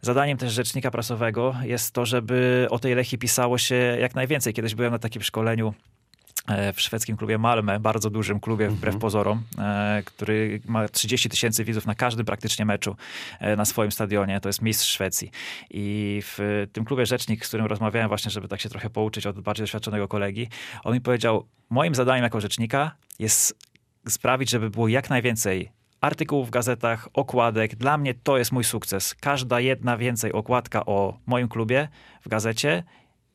zadaniem 0.00 0.38
też 0.38 0.52
rzecznika 0.52 0.90
prasowego 0.90 1.54
jest 1.62 1.94
to, 1.94 2.06
żeby 2.06 2.66
o 2.70 2.78
tej 2.78 2.94
Lechii 2.94 3.18
pisało 3.18 3.58
się 3.58 3.74
jak 4.00 4.14
najwięcej. 4.14 4.54
Kiedyś 4.54 4.74
byłem 4.74 4.92
na 4.92 4.98
takim 4.98 5.22
szkoleniu 5.22 5.74
e, 6.48 6.72
w 6.72 6.80
szwedzkim 6.80 7.16
klubie 7.16 7.38
Malmö, 7.38 7.80
bardzo 7.80 8.10
dużym 8.10 8.40
klubie 8.40 8.68
wbrew 8.68 8.88
mm 8.88 8.98
-hmm. 8.98 9.00
pozorom, 9.00 9.42
e, 9.58 10.02
który 10.04 10.60
ma 10.64 10.88
30 10.88 11.28
tysięcy 11.28 11.64
widzów 11.64 11.86
na 11.86 11.94
każdym 11.94 12.26
praktycznie 12.26 12.64
meczu 12.64 12.96
na 13.56 13.64
swoim 13.64 13.92
stadionie. 13.92 14.40
To 14.40 14.48
jest 14.48 14.62
mistrz 14.62 14.90
Szwecji. 14.90 15.30
I 15.70 16.20
w 16.24 16.66
tym 16.72 16.84
klubie 16.84 17.06
rzecznik, 17.06 17.46
z 17.46 17.48
którym 17.48 17.66
rozmawiałem 17.66 18.08
właśnie, 18.08 18.30
żeby 18.30 18.48
tak 18.48 18.60
się 18.60 18.68
trochę 18.68 18.90
pouczyć 18.90 19.26
od 19.26 19.40
bardziej 19.40 19.62
doświadczonego 19.62 20.08
kolegi, 20.08 20.48
on 20.84 20.94
mi 20.94 21.00
powiedział, 21.00 21.46
moim 21.70 21.94
zadaniem 21.94 22.22
jako 22.22 22.40
rzecznika 22.40 22.94
jest 23.18 23.71
sprawić, 24.08 24.50
żeby 24.50 24.70
było 24.70 24.88
jak 24.88 25.10
najwięcej 25.10 25.72
artykułów 26.00 26.48
w 26.48 26.50
gazetach, 26.50 27.08
okładek. 27.12 27.76
Dla 27.76 27.98
mnie 27.98 28.14
to 28.14 28.38
jest 28.38 28.52
mój 28.52 28.64
sukces. 28.64 29.14
Każda 29.14 29.60
jedna 29.60 29.96
więcej 29.96 30.32
okładka 30.32 30.86
o 30.86 31.18
moim 31.26 31.48
klubie 31.48 31.88
w 32.22 32.28
gazecie 32.28 32.84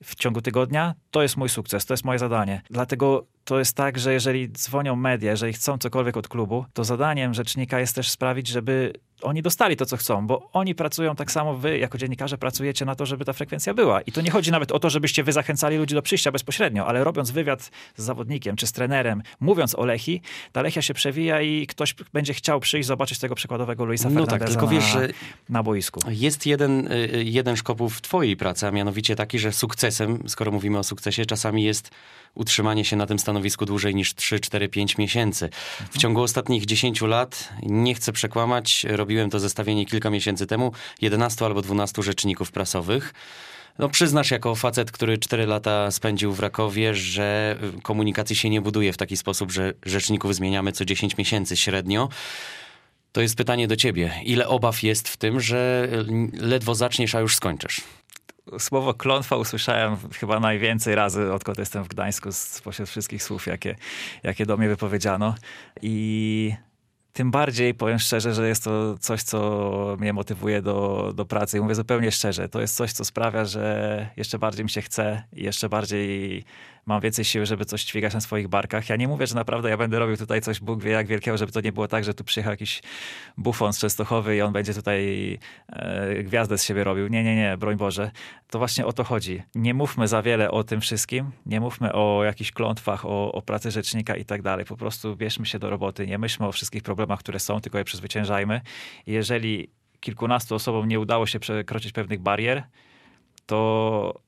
w 0.03 0.15
ciągu 0.15 0.41
tygodnia, 0.41 0.95
to 1.11 1.21
jest 1.21 1.37
mój 1.37 1.49
sukces, 1.49 1.85
to 1.85 1.93
jest 1.93 2.05
moje 2.05 2.19
zadanie. 2.19 2.61
Dlatego 2.69 3.27
to 3.43 3.59
jest 3.59 3.75
tak, 3.75 3.99
że 3.99 4.13
jeżeli 4.13 4.51
dzwonią 4.51 4.95
media, 4.95 5.31
jeżeli 5.31 5.53
chcą 5.53 5.77
cokolwiek 5.77 6.17
od 6.17 6.27
klubu, 6.27 6.65
to 6.73 6.83
zadaniem 6.83 7.33
rzecznika 7.33 7.79
jest 7.79 7.95
też 7.95 8.09
sprawić, 8.09 8.47
żeby 8.47 8.93
oni 9.21 9.41
dostali 9.41 9.75
to, 9.75 9.85
co 9.85 9.97
chcą, 9.97 10.27
bo 10.27 10.49
oni 10.53 10.75
pracują 10.75 11.15
tak 11.15 11.31
samo, 11.31 11.53
wy 11.53 11.77
jako 11.77 11.97
dziennikarze 11.97 12.37
pracujecie 12.37 12.85
na 12.85 12.95
to, 12.95 13.05
żeby 13.05 13.25
ta 13.25 13.33
frekwencja 13.33 13.73
była. 13.73 14.01
I 14.01 14.11
to 14.11 14.21
nie 14.21 14.31
chodzi 14.31 14.51
nawet 14.51 14.71
o 14.71 14.79
to, 14.79 14.89
żebyście 14.89 15.23
wy 15.23 15.31
zachęcali 15.31 15.77
ludzi 15.77 15.95
do 15.95 16.01
przyjścia 16.01 16.31
bezpośrednio, 16.31 16.87
ale 16.87 17.03
robiąc 17.03 17.31
wywiad 17.31 17.71
z 17.95 18.03
zawodnikiem 18.03 18.55
czy 18.55 18.67
z 18.67 18.71
trenerem, 18.71 19.23
mówiąc 19.39 19.75
o 19.75 19.85
Lechi, 19.85 20.21
ta 20.51 20.61
Lechia 20.61 20.81
się 20.81 20.93
przewija 20.93 21.41
i 21.41 21.67
ktoś 21.67 21.95
będzie 22.13 22.33
chciał 22.33 22.59
przyjść, 22.59 22.87
zobaczyć 22.87 23.19
tego 23.19 23.35
przykładowego 23.35 23.85
Luisa 23.85 24.09
no 24.09 24.27
tak, 24.27 24.43
tylko 24.43 24.67
wiesz, 24.67 24.93
na, 24.93 25.01
na 25.49 25.63
boisku. 25.63 25.99
Jest 26.09 26.45
jeden, 26.45 26.91
y, 26.91 27.23
jeden 27.23 27.55
szkopuł 27.55 27.89
w 27.89 28.01
twojej 28.01 28.37
pracy, 28.37 28.67
a 28.67 28.71
mianowicie 28.71 29.15
taki, 29.15 29.39
że 29.39 29.51
sukcesem, 29.51 30.23
skoro 30.27 30.51
mówimy 30.51 30.77
o 30.77 30.83
sukcesie, 30.83 31.25
czasami 31.25 31.63
jest 31.63 31.91
utrzymanie 32.35 32.85
się 32.85 32.95
na 32.95 33.05
tym 33.05 33.19
stanowisku 33.19 33.65
dłużej 33.65 33.95
niż 33.95 34.15
3, 34.15 34.39
4, 34.39 34.69
5 34.69 34.97
miesięcy. 34.97 35.49
W 35.91 35.97
ciągu 35.97 36.21
ostatnich 36.21 36.65
10 36.65 37.01
lat, 37.01 37.49
nie 37.63 37.93
chcę 37.93 38.11
przekłamać, 38.11 38.85
robiłem 39.07 39.29
to 39.29 39.39
zestawienie 39.39 39.85
kilka 39.85 40.09
miesięcy 40.09 40.47
temu, 40.47 40.71
11 41.01 41.45
albo 41.45 41.61
12 41.61 42.03
rzeczników 42.03 42.51
prasowych. 42.51 43.13
No 43.79 43.89
przyznasz 43.89 44.31
jako 44.31 44.55
facet, 44.55 44.91
który 44.91 45.17
4 45.17 45.45
lata 45.45 45.91
spędził 45.91 46.33
w 46.33 46.39
Rakowie, 46.39 46.95
że 46.95 47.57
komunikacji 47.83 48.35
się 48.35 48.49
nie 48.49 48.61
buduje 48.61 48.93
w 48.93 48.97
taki 48.97 49.17
sposób, 49.17 49.51
że 49.51 49.73
rzeczników 49.85 50.35
zmieniamy 50.35 50.71
co 50.71 50.85
10 50.85 51.17
miesięcy 51.17 51.57
średnio. 51.57 52.09
To 53.11 53.21
jest 53.21 53.35
pytanie 53.35 53.67
do 53.67 53.75
ciebie. 53.75 54.13
Ile 54.23 54.47
obaw 54.47 54.83
jest 54.83 55.09
w 55.09 55.17
tym, 55.17 55.39
że 55.39 55.87
ledwo 56.33 56.75
zaczniesz, 56.75 57.15
a 57.15 57.19
już 57.19 57.35
skończysz? 57.35 57.81
słowo 58.59 58.93
klątwa 58.93 59.35
usłyszałem 59.35 59.97
chyba 60.19 60.39
najwięcej 60.39 60.95
razy, 60.95 61.33
odkąd 61.33 61.57
jestem 61.57 61.83
w 61.83 61.87
Gdańsku, 61.87 62.31
spośród 62.31 62.89
wszystkich 62.89 63.23
słów, 63.23 63.47
jakie, 63.47 63.75
jakie 64.23 64.45
do 64.45 64.57
mnie 64.57 64.67
wypowiedziano. 64.67 65.35
I 65.81 66.53
tym 67.17 67.31
bardziej 67.31 67.73
powiem 67.73 67.99
szczerze, 67.99 68.33
że 68.33 68.47
jest 68.47 68.63
to 68.63 68.97
coś, 68.97 69.23
co 69.23 69.97
mnie 69.99 70.13
motywuje 70.13 70.61
do, 70.61 71.11
do 71.15 71.25
pracy. 71.25 71.57
I 71.57 71.61
mówię 71.61 71.75
zupełnie 71.75 72.11
szczerze, 72.11 72.49
to 72.49 72.61
jest 72.61 72.75
coś, 72.75 72.91
co 72.91 73.05
sprawia, 73.05 73.45
że 73.45 74.09
jeszcze 74.17 74.39
bardziej 74.39 74.63
mi 74.63 74.69
się 74.69 74.81
chce 74.81 75.23
i 75.33 75.43
jeszcze 75.43 75.69
bardziej 75.69 76.45
mam 76.87 77.01
więcej 77.01 77.25
siły, 77.25 77.45
żeby 77.45 77.65
coś 77.65 77.85
dźwigać 77.85 78.13
na 78.13 78.21
swoich 78.21 78.47
barkach. 78.47 78.89
Ja 78.89 78.95
nie 78.95 79.07
mówię, 79.07 79.27
że 79.27 79.35
naprawdę 79.35 79.69
ja 79.69 79.77
będę 79.77 79.99
robił 79.99 80.17
tutaj 80.17 80.41
coś 80.41 80.59
Bóg 80.59 80.83
wie 80.83 80.91
jak 80.91 81.07
wielkiego, 81.07 81.37
żeby 81.37 81.51
to 81.51 81.61
nie 81.61 81.71
było 81.71 81.87
tak, 81.87 82.03
że 82.03 82.13
tu 82.13 82.23
przyjechał 82.23 82.51
jakiś 82.53 82.81
bufon 83.37 83.73
z 83.73 83.79
Częstochowy 83.79 84.35
i 84.35 84.41
on 84.41 84.53
będzie 84.53 84.73
tutaj 84.73 85.39
e, 85.69 86.23
gwiazdę 86.23 86.57
z 86.57 86.63
siebie 86.63 86.83
robił. 86.83 87.07
Nie, 87.07 87.23
nie, 87.23 87.35
nie, 87.35 87.57
broń 87.57 87.75
Boże. 87.75 88.11
To 88.49 88.59
właśnie 88.59 88.85
o 88.85 88.93
to 88.93 89.03
chodzi. 89.03 89.43
Nie 89.55 89.73
mówmy 89.73 90.07
za 90.07 90.21
wiele 90.21 90.51
o 90.51 90.63
tym 90.63 90.81
wszystkim, 90.81 91.31
nie 91.45 91.59
mówmy 91.59 91.93
o 91.93 92.23
jakichś 92.23 92.51
klątwach, 92.51 93.05
o, 93.05 93.31
o 93.31 93.41
pracy 93.41 93.71
rzecznika 93.71 94.15
i 94.15 94.25
tak 94.25 94.41
dalej. 94.41 94.65
Po 94.65 94.77
prostu 94.77 95.15
bierzmy 95.15 95.45
się 95.45 95.59
do 95.59 95.69
roboty, 95.69 96.07
nie 96.07 96.17
myślmy 96.17 96.47
o 96.47 96.51
wszystkich 96.51 96.83
problemach, 96.83 97.06
które 97.15 97.39
są, 97.39 97.61
tylko 97.61 97.77
je 97.77 97.83
przezwyciężajmy. 97.83 98.61
Jeżeli 99.05 99.69
kilkunastu 99.99 100.55
osobom 100.55 100.87
nie 100.87 100.99
udało 100.99 101.25
się 101.25 101.39
przekroczyć 101.39 101.91
pewnych 101.91 102.19
barier, 102.19 102.63
to 103.45 104.21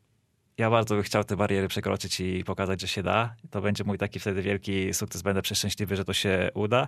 ja 0.58 0.70
bardzo 0.70 0.96
bym 0.96 1.04
chciał 1.04 1.24
te 1.24 1.36
bariery 1.36 1.68
przekroczyć 1.68 2.20
i 2.20 2.44
pokazać, 2.44 2.82
że 2.82 2.88
się 2.88 3.04
da. 3.04 3.36
To 3.50 3.62
będzie 3.62 3.84
mój 3.84 3.98
taki 3.98 4.20
wtedy 4.20 4.42
wielki 4.42 4.94
sukces. 4.94 5.22
Będę 5.22 5.42
przeszczęśliwy, 5.42 5.96
że 5.96 6.06
to 6.06 6.14
się 6.14 6.50
uda. 6.54 6.88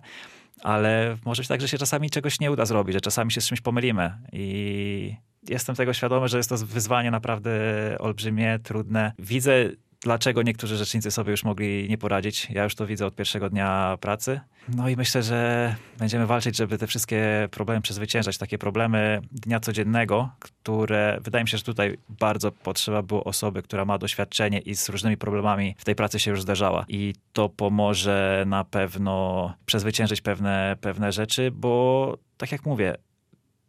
Ale 0.62 1.18
może 1.26 1.42
być 1.42 1.48
tak, 1.48 1.62
że 1.62 1.68
się 1.68 1.78
czasami 1.78 2.10
czegoś 2.10 2.40
nie 2.40 2.52
uda 2.52 2.66
zrobić, 2.66 2.94
że 2.94 3.02
czasami 3.02 3.32
się 3.32 3.42
z 3.42 3.48
czymś 3.48 3.62
pomylimy. 3.62 4.12
I 4.34 5.16
jestem 5.50 5.76
tego 5.76 5.94
świadomy, 5.94 6.28
że 6.28 6.38
jest 6.38 6.50
to 6.50 6.58
wyzwanie 6.58 7.12
naprawdę 7.12 7.52
olbrzymie, 8.00 8.60
trudne. 8.64 9.12
Widzę 9.20 9.70
dlaczego 10.02 10.42
niektórzy 10.42 10.78
rzecznicy 10.78 11.12
sobie 11.12 11.32
już 11.32 11.44
mogli 11.44 11.90
nie 11.90 11.98
poradzić. 11.98 12.48
Ja 12.50 12.64
już 12.64 12.76
to 12.76 12.88
widzę 12.88 13.06
od 13.06 13.16
pierwszego 13.16 13.50
dnia 13.50 13.98
pracy. 14.02 14.40
No 14.76 14.90
i 14.90 14.96
myślę, 14.96 15.24
że 15.24 15.76
będziemy 15.98 16.28
walczyć, 16.28 16.58
żeby 16.58 16.78
te 16.78 16.88
wszystkie 16.88 17.48
problemy 17.52 17.82
przezwyciężać. 17.82 18.38
Takie 18.38 18.58
problemy 18.58 19.22
dnia 19.32 19.60
codziennego, 19.60 20.30
które 20.40 21.18
wydaje 21.22 21.44
mi 21.44 21.50
się, 21.50 21.58
że 21.58 21.64
tutaj 21.64 21.98
bardzo 22.10 22.52
potrzeba 22.52 23.02
było 23.02 23.24
osoby, 23.24 23.64
która 23.64 23.86
ma 23.86 23.98
doświadczenie 23.98 24.60
i 24.60 24.76
z 24.76 24.90
różnymi 24.90 25.18
problemami 25.18 25.76
w 25.78 25.86
tej 25.86 25.96
pracy 25.96 26.20
się 26.20 26.32
już 26.32 26.42
zdarzała. 26.42 26.86
I 26.88 27.14
to 27.34 27.50
pomoże 27.50 28.44
na 28.48 28.64
pewno 28.64 29.54
przezwyciężyć 29.66 30.22
pewne, 30.22 30.76
pewne 30.82 31.12
rzeczy, 31.12 31.52
bo 31.52 32.18
tak 32.38 32.52
jak 32.52 32.66
mówię, 32.66 32.96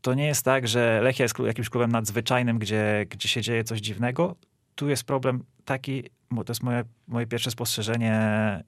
to 0.02 0.14
nie 0.14 0.26
jest 0.26 0.44
tak, 0.44 0.68
że 0.68 1.00
Lechia 1.02 1.24
jest 1.24 1.38
jakimś 1.38 1.68
klubem 1.68 1.92
nadzwyczajnym, 1.92 2.58
gdzie, 2.58 3.06
gdzie 3.10 3.28
się 3.28 3.42
dzieje 3.42 3.64
coś 3.64 3.80
dziwnego. 3.80 4.36
Tu 4.74 4.88
jest 4.88 5.04
problem 5.04 5.44
taki, 5.64 6.04
to 6.36 6.50
jest 6.50 6.62
moje, 6.62 6.84
moje 7.08 7.26
pierwsze 7.26 7.50
spostrzeżenie 7.50 8.14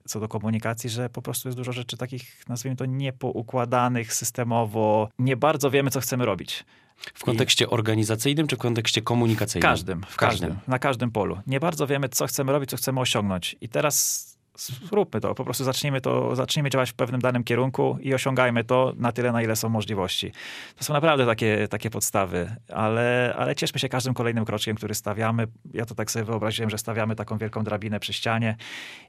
co 0.05 0.19
do 0.19 0.27
komunikacji, 0.27 0.89
że 0.89 1.09
po 1.09 1.21
prostu 1.21 1.47
jest 1.47 1.57
dużo 1.57 1.71
rzeczy 1.71 1.97
takich, 1.97 2.43
nazwijmy 2.47 2.75
to, 2.75 2.85
niepoukładanych 2.85 4.13
systemowo. 4.13 5.09
Nie 5.19 5.37
bardzo 5.37 5.71
wiemy, 5.71 5.89
co 5.89 5.99
chcemy 5.99 6.25
robić. 6.25 6.65
W 7.13 7.23
kontekście 7.23 7.65
I... 7.65 7.67
organizacyjnym 7.67 8.47
czy 8.47 8.55
w 8.55 8.59
kontekście 8.59 9.01
komunikacyjnym? 9.01 9.69
W 9.69 9.71
każdym, 9.71 10.01
w 10.01 10.15
każdym, 10.15 10.49
każdym, 10.49 10.71
na 10.71 10.79
każdym 10.79 11.11
polu. 11.11 11.39
Nie 11.47 11.59
bardzo 11.59 11.87
wiemy, 11.87 12.09
co 12.09 12.27
chcemy 12.27 12.51
robić, 12.51 12.69
co 12.69 12.77
chcemy 12.77 12.99
osiągnąć. 12.99 13.55
I 13.61 13.69
teraz 13.69 14.34
zróbmy 14.57 15.21
to, 15.21 15.35
po 15.35 15.43
prostu 15.43 15.63
zacznijmy 15.63 16.01
to, 16.01 16.35
zacznijmy 16.35 16.69
działać 16.69 16.91
w 16.91 16.93
pewnym 16.93 17.21
danym 17.21 17.43
kierunku 17.43 17.97
i 18.01 18.13
osiągajmy 18.13 18.63
to 18.63 18.93
na 18.97 19.11
tyle, 19.11 19.31
na 19.31 19.41
ile 19.41 19.55
są 19.55 19.69
możliwości. 19.69 20.31
To 20.77 20.83
są 20.83 20.93
naprawdę 20.93 21.25
takie, 21.25 21.67
takie 21.67 21.89
podstawy, 21.89 22.55
ale, 22.73 23.35
ale 23.37 23.55
cieszmy 23.55 23.79
się 23.79 23.89
każdym 23.89 24.13
kolejnym 24.13 24.45
kroczkiem, 24.45 24.75
który 24.75 24.95
stawiamy. 24.95 25.47
Ja 25.73 25.85
to 25.85 25.95
tak 25.95 26.11
sobie 26.11 26.25
wyobraziłem, 26.25 26.69
że 26.69 26.77
stawiamy 26.77 27.15
taką 27.15 27.37
wielką 27.37 27.63
drabinę 27.63 27.99
przy 27.99 28.13
ścianie 28.13 28.55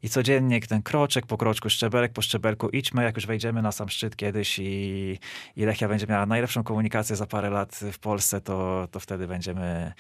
i 0.02 0.09
codziennie 0.09 0.61
ten 0.61 0.82
kroczek 0.82 1.26
po 1.26 1.37
kroczku, 1.37 1.70
szczebelek 1.70 2.12
po 2.12 2.22
szczebelku 2.22 2.68
idźmy, 2.68 3.04
jak 3.04 3.16
już 3.16 3.26
wejdziemy 3.26 3.62
na 3.62 3.72
sam 3.72 3.88
szczyt 3.88 4.16
kiedyś 4.16 4.59
i, 4.59 5.18
i 5.56 5.64
Lechia 5.64 5.88
będzie 5.88 6.06
miała 6.06 6.26
najlepszą 6.26 6.64
komunikację 6.64 7.16
za 7.16 7.26
parę 7.26 7.50
lat 7.50 7.80
w 7.92 7.98
Polsce, 7.98 8.40
to, 8.40 8.88
to 8.90 9.00
wtedy 9.00 9.26
będziemy 9.26 9.92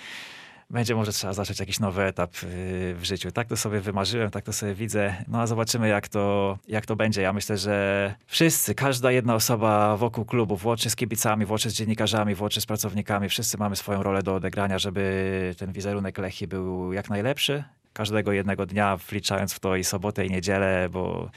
będzie 0.70 0.94
może 0.94 1.12
trzeba 1.12 1.32
zacząć 1.32 1.60
jakiś 1.60 1.80
nowy 1.80 2.02
etap 2.02 2.30
y, 2.42 2.94
w 2.94 3.04
życiu. 3.04 3.32
Tak 3.32 3.48
to 3.48 3.56
sobie 3.56 3.80
wymarzyłem, 3.80 4.30
tak 4.30 4.44
to 4.44 4.52
sobie 4.52 4.74
widzę. 4.74 5.14
No 5.28 5.40
a 5.40 5.46
zobaczymy, 5.46 5.88
jak 5.88 6.08
to, 6.08 6.58
jak 6.68 6.86
to 6.86 6.96
będzie. 6.96 7.22
Ja 7.22 7.32
myślę, 7.32 7.58
że 7.58 8.14
wszyscy, 8.26 8.74
każda 8.74 9.10
jedna 9.10 9.34
osoba 9.34 9.96
wokół 9.96 10.24
klubu, 10.24 10.56
włącznie 10.56 10.90
z 10.90 10.96
kibicami, 10.96 11.46
włącznie 11.46 11.70
z 11.70 11.74
dziennikarzami, 11.74 12.34
włącznie 12.34 12.62
z 12.62 12.66
pracownikami, 12.66 13.28
wszyscy 13.28 13.58
mamy 13.58 13.76
swoją 13.76 14.02
rolę 14.02 14.22
do 14.22 14.34
odegrania, 14.34 14.78
żeby 14.78 15.54
ten 15.58 15.72
wizerunek 15.72 16.18
Lechi 16.18 16.46
był 16.46 16.92
jak 16.92 17.10
najlepszy. 17.10 17.64
Każdego 17.92 18.32
jednego 18.32 18.66
dnia, 18.66 18.96
wliczając 18.96 19.52
w 19.52 19.60
to 19.60 19.76
i 19.76 19.84
sobotę, 19.84 20.26
i 20.26 20.30
niedzielę, 20.30 20.88
bo 20.92 21.30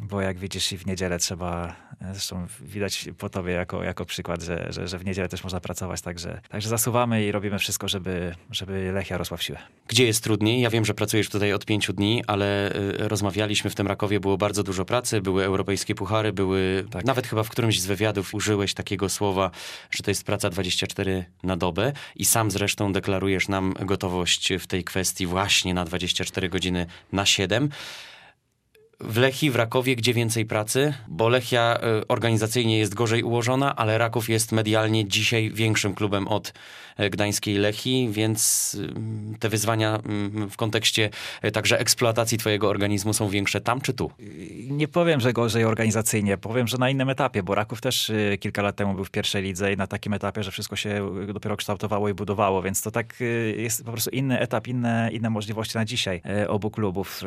bo 0.00 0.20
jak 0.20 0.38
widzisz 0.38 0.72
i 0.72 0.78
w 0.78 0.86
niedzielę 0.86 1.18
trzeba, 1.18 1.76
zresztą 2.12 2.46
widać 2.60 3.08
po 3.18 3.28
tobie 3.28 3.52
jako, 3.52 3.84
jako 3.84 4.04
przykład, 4.04 4.42
że, 4.42 4.66
że, 4.70 4.88
że 4.88 4.98
w 4.98 5.04
niedzielę 5.04 5.28
też 5.28 5.44
można 5.44 5.60
pracować, 5.60 6.00
także, 6.00 6.40
także 6.48 6.68
zasuwamy 6.68 7.24
i 7.24 7.32
robimy 7.32 7.58
wszystko, 7.58 7.88
żeby, 7.88 8.34
żeby 8.50 8.92
Lechia 8.92 9.18
rosła 9.18 9.36
w 9.36 9.42
siłę. 9.42 9.58
Gdzie 9.88 10.06
jest 10.06 10.24
trudniej? 10.24 10.60
Ja 10.60 10.70
wiem, 10.70 10.84
że 10.84 10.94
pracujesz 10.94 11.28
tutaj 11.28 11.52
od 11.52 11.66
pięciu 11.66 11.92
dni, 11.92 12.24
ale 12.26 12.74
y, 12.76 13.08
rozmawialiśmy 13.08 13.70
w 13.70 13.74
tym 13.74 13.86
Rakowie, 13.86 14.20
było 14.20 14.38
bardzo 14.38 14.62
dużo 14.62 14.84
pracy, 14.84 15.20
były 15.20 15.44
europejskie 15.44 15.94
puchary, 15.94 16.32
były, 16.32 16.84
tak. 16.90 17.04
nawet 17.04 17.26
chyba 17.26 17.42
w 17.42 17.48
którymś 17.50 17.80
z 17.80 17.86
wywiadów 17.86 18.34
użyłeś 18.34 18.74
takiego 18.74 19.08
słowa, 19.08 19.50
że 19.90 20.02
to 20.02 20.10
jest 20.10 20.24
praca 20.24 20.50
24 20.50 21.24
na 21.42 21.56
dobę 21.56 21.92
i 22.16 22.24
sam 22.24 22.50
zresztą 22.50 22.92
deklarujesz 22.92 23.48
nam 23.48 23.72
gotowość 23.72 24.52
w 24.60 24.66
tej 24.66 24.84
kwestii 24.84 25.26
właśnie 25.26 25.74
na 25.74 25.84
24 25.84 26.48
godziny 26.48 26.86
na 27.12 27.26
7 27.26 27.70
w 29.00 29.16
Lechii, 29.16 29.50
w 29.50 29.56
Rakowie, 29.56 29.96
gdzie 29.96 30.14
więcej 30.14 30.46
pracy, 30.46 30.94
bo 31.08 31.28
Lechia 31.28 31.78
y, 32.00 32.06
organizacyjnie 32.08 32.78
jest 32.78 32.94
gorzej 32.94 33.22
ułożona, 33.22 33.76
ale 33.76 33.98
Raków 33.98 34.28
jest 34.28 34.52
medialnie 34.52 35.08
dzisiaj 35.08 35.50
większym 35.50 35.94
klubem 35.94 36.28
od 36.28 36.52
e, 36.96 37.10
gdańskiej 37.10 37.58
Lechii, 37.58 38.08
więc 38.12 38.74
y, 39.34 39.38
te 39.38 39.48
wyzwania 39.48 39.98
mm, 40.04 40.50
w 40.50 40.56
kontekście 40.56 41.10
także 41.52 41.78
eksploatacji 41.78 42.38
twojego 42.38 42.68
organizmu 42.68 43.12
są 43.12 43.28
większe 43.28 43.60
tam 43.60 43.80
czy 43.80 43.92
tu? 43.92 44.10
Nie 44.70 44.88
powiem, 44.88 45.20
że 45.20 45.32
gorzej 45.32 45.64
organizacyjnie, 45.64 46.38
powiem, 46.38 46.68
że 46.68 46.78
na 46.78 46.90
innym 46.90 47.08
etapie, 47.10 47.42
bo 47.42 47.54
Raków 47.54 47.80
też 47.80 48.10
y, 48.10 48.38
kilka 48.40 48.62
lat 48.62 48.76
temu 48.76 48.94
był 48.94 49.04
w 49.04 49.10
pierwszej 49.10 49.42
lidze 49.42 49.72
i 49.72 49.76
na 49.76 49.86
takim 49.86 50.12
etapie, 50.12 50.42
że 50.42 50.50
wszystko 50.50 50.76
się 50.76 51.10
dopiero 51.32 51.56
kształtowało 51.56 52.08
i 52.08 52.14
budowało, 52.14 52.62
więc 52.62 52.82
to 52.82 52.90
tak 52.90 53.14
jest 53.56 53.84
po 53.84 53.92
prostu 53.92 54.10
inny 54.10 54.40
etap, 54.40 54.68
inne, 54.68 55.10
inne 55.12 55.30
możliwości 55.30 55.78
na 55.78 55.84
dzisiaj 55.84 56.22
obu 56.48 56.70
klubów. 56.70 57.22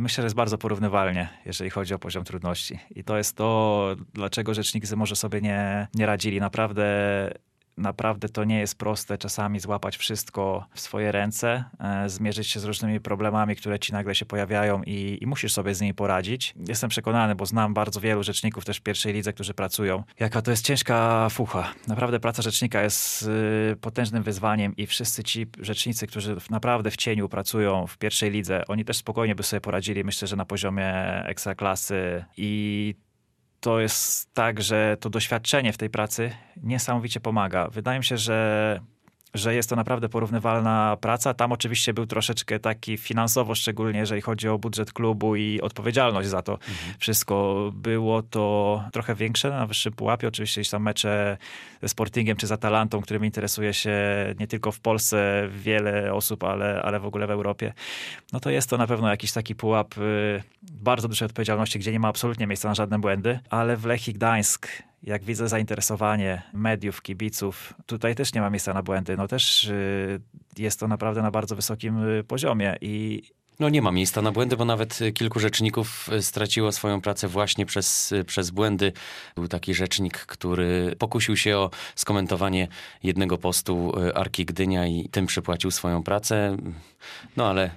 Myślę, 0.00 0.22
że 0.22 0.26
jest 0.26 0.36
bardzo 0.36 0.58
porównywalny 1.14 1.28
jeżeli 1.46 1.70
chodzi 1.70 1.94
o 1.94 1.98
poziom 1.98 2.24
trudności. 2.24 2.78
I 2.90 3.04
to 3.04 3.16
jest 3.16 3.36
to, 3.36 3.96
dlaczego 4.14 4.54
rzecznicy 4.54 4.96
może 4.96 5.16
sobie 5.16 5.40
nie, 5.40 5.88
nie 5.94 6.06
radzili. 6.06 6.40
Naprawdę 6.40 6.84
naprawdę 7.78 8.28
to 8.28 8.44
nie 8.44 8.58
jest 8.58 8.78
proste 8.78 9.18
czasami 9.18 9.60
złapać 9.60 9.96
wszystko 9.96 10.66
w 10.74 10.80
swoje 10.80 11.12
ręce, 11.12 11.64
e, 11.80 12.08
zmierzyć 12.08 12.48
się 12.48 12.60
z 12.60 12.64
różnymi 12.64 13.00
problemami, 13.00 13.56
które 13.56 13.78
ci 13.78 13.92
nagle 13.92 14.14
się 14.14 14.26
pojawiają 14.26 14.82
i, 14.82 15.18
i, 15.20 15.26
musisz 15.26 15.52
sobie 15.52 15.74
z 15.74 15.80
nimi 15.80 15.94
poradzić. 15.94 16.54
Jestem 16.68 16.90
przekonany, 16.90 17.34
bo 17.34 17.46
znam 17.46 17.74
bardzo 17.74 18.00
wielu 18.00 18.22
rzeczników 18.22 18.64
też 18.64 18.76
w 18.76 18.80
pierwszej 18.82 19.12
lidze, 19.12 19.32
którzy 19.32 19.54
pracują. 19.54 20.02
Jaka 20.20 20.42
to 20.42 20.50
jest 20.50 20.66
ciężka 20.66 21.28
fucha. 21.30 21.74
Naprawdę 21.86 22.20
praca 22.20 22.42
rzecznika 22.42 22.82
jest 22.82 23.28
y, 23.72 23.76
potężnym 23.80 24.22
wyzwaniem 24.22 24.76
i 24.76 24.86
wszyscy 24.86 25.24
ci 25.24 25.46
rzecznicy, 25.60 26.06
którzy 26.06 26.36
naprawdę 26.50 26.90
w 26.90 26.96
cieniu 26.96 27.28
pracują 27.28 27.86
w 27.86 27.98
pierwszej 27.98 28.30
lidze, 28.30 28.64
oni 28.68 28.84
też 28.84 28.96
spokojnie 28.96 29.34
by 29.34 29.42
sobie 29.42 29.60
poradzili, 29.60 30.04
myślę, 30.04 30.28
że 30.28 30.36
na 30.36 30.44
poziomie 30.44 30.94
ekstraklasy 31.26 32.24
i 32.36 32.94
to 33.60 33.80
jest 33.80 34.34
tak, 34.34 34.62
że 34.62 34.96
to 35.00 35.10
doświadczenie 35.10 35.72
w 35.72 35.78
tej 35.78 35.90
pracy 35.90 36.30
niesamowicie 36.62 37.20
pomaga. 37.20 37.68
Wydaje 37.68 37.98
mi 37.98 38.04
się, 38.04 38.16
że 38.16 38.80
że 39.34 39.54
jest 39.54 39.70
to 39.70 39.76
naprawdę 39.76 40.08
porównywalna 40.08 40.96
praca. 41.00 41.34
Tam 41.34 41.52
oczywiście 41.52 41.94
był 41.94 42.06
troszeczkę 42.06 42.58
taki 42.58 42.96
finansowo, 42.96 43.54
szczególnie 43.54 43.98
jeżeli 43.98 44.20
chodzi 44.20 44.48
o 44.48 44.58
budżet 44.58 44.92
klubu 44.92 45.36
i 45.36 45.60
odpowiedzialność 45.60 46.28
za 46.28 46.42
to 46.42 46.52
mhm. 46.52 46.94
wszystko. 46.98 47.70
Było 47.74 48.22
to 48.22 48.84
trochę 48.92 49.14
większe 49.14 49.50
na 49.50 49.66
wyższym 49.66 49.92
pułapie. 49.92 50.28
Oczywiście 50.28 50.62
tam 50.70 50.82
mecze 50.82 51.36
ze 51.82 51.88
Sportingiem 51.88 52.36
czy 52.36 52.46
z 52.46 52.52
Atalantą, 52.52 53.00
którym 53.00 53.24
interesuje 53.24 53.74
się 53.74 53.94
nie 54.40 54.46
tylko 54.46 54.72
w 54.72 54.80
Polsce 54.80 55.48
wiele 55.52 56.14
osób, 56.14 56.44
ale, 56.44 56.82
ale 56.82 57.00
w 57.00 57.06
ogóle 57.06 57.26
w 57.26 57.30
Europie. 57.30 57.72
No 58.32 58.40
to 58.40 58.50
jest 58.50 58.70
to 58.70 58.76
na 58.76 58.86
pewno 58.86 59.10
jakiś 59.10 59.32
taki 59.32 59.54
pułap 59.54 59.98
y, 59.98 60.42
bardzo 60.62 61.08
dużej 61.08 61.26
odpowiedzialności, 61.26 61.78
gdzie 61.78 61.92
nie 61.92 62.00
ma 62.00 62.08
absolutnie 62.08 62.46
miejsca 62.46 62.68
na 62.68 62.74
żadne 62.74 62.98
błędy, 62.98 63.38
ale 63.50 63.76
w 63.76 63.84
Lechii 63.84 64.14
Gdańsk 64.14 64.68
jak 65.02 65.24
widzę 65.24 65.48
zainteresowanie 65.48 66.42
mediów, 66.52 67.02
kibiców, 67.02 67.74
tutaj 67.86 68.14
też 68.14 68.34
nie 68.34 68.40
ma 68.40 68.50
miejsca 68.50 68.74
na 68.74 68.82
błędy. 68.82 69.16
No 69.16 69.28
też 69.28 69.64
y, 69.64 70.20
jest 70.58 70.80
to 70.80 70.88
naprawdę 70.88 71.22
na 71.22 71.30
bardzo 71.30 71.56
wysokim 71.56 72.08
y, 72.08 72.24
poziomie 72.24 72.76
i 72.80 73.22
no 73.60 73.68
nie 73.68 73.82
ma 73.82 73.92
miejsca 73.92 74.22
na 74.22 74.32
błędy, 74.32 74.56
bo 74.56 74.64
nawet 74.64 74.98
kilku 75.14 75.40
rzeczników 75.40 76.10
straciło 76.20 76.72
swoją 76.72 77.00
pracę 77.00 77.28
właśnie 77.28 77.66
przez, 77.66 78.14
przez 78.26 78.50
błędy. 78.50 78.92
Był 79.34 79.48
taki 79.48 79.74
rzecznik, 79.74 80.18
który 80.18 80.96
pokusił 80.98 81.36
się 81.36 81.56
o 81.56 81.70
skomentowanie 81.94 82.68
jednego 83.02 83.38
postu 83.38 83.92
y, 83.98 84.14
Arki 84.14 84.44
Gdynia 84.44 84.86
i 84.86 85.08
tym 85.08 85.26
przypłacił 85.26 85.70
swoją 85.70 86.02
pracę. 86.02 86.56
No 87.36 87.46
ale 87.46 87.70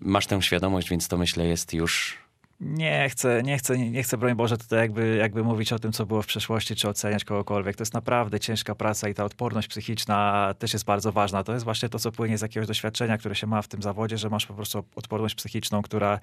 masz 0.00 0.26
tę 0.26 0.42
świadomość, 0.42 0.90
więc 0.90 1.08
to 1.08 1.18
myślę 1.18 1.46
jest 1.46 1.74
już 1.74 2.23
Nie 2.64 3.08
chcę, 3.08 3.42
nie 3.42 3.58
chcę, 3.58 3.78
nie 3.78 4.02
chcę, 4.02 4.16
broń 4.16 4.34
Boże, 4.34 4.58
tutaj 4.58 4.78
jakby, 4.78 5.16
jakby 5.16 5.44
mówić 5.44 5.72
o 5.72 5.78
tym, 5.78 5.92
co 5.92 6.06
było 6.06 6.22
w 6.22 6.26
przeszłości, 6.26 6.76
czy 6.76 6.88
oceniać 6.88 7.24
kogokolwiek. 7.24 7.76
To 7.76 7.82
jest 7.82 7.94
naprawdę 7.94 8.40
ciężka 8.40 8.74
praca 8.74 9.08
i 9.08 9.14
ta 9.14 9.24
odporność 9.24 9.68
psychiczna 9.68 10.54
też 10.58 10.72
jest 10.72 10.84
bardzo 10.84 11.12
ważna. 11.12 11.44
To 11.44 11.52
jest 11.52 11.64
właśnie 11.64 11.88
to, 11.88 11.98
co 11.98 12.12
płynie 12.12 12.38
z 12.38 12.42
jakiegoś 12.42 12.66
doświadczenia, 12.66 13.18
które 13.18 13.34
się 13.34 13.46
ma 13.46 13.62
w 13.62 13.68
tym 13.68 13.82
zawodzie, 13.82 14.18
że 14.18 14.30
masz 14.30 14.46
po 14.46 14.54
prostu 14.54 14.84
odporność 14.96 15.34
psychiczną, 15.34 15.82
która 15.82 16.20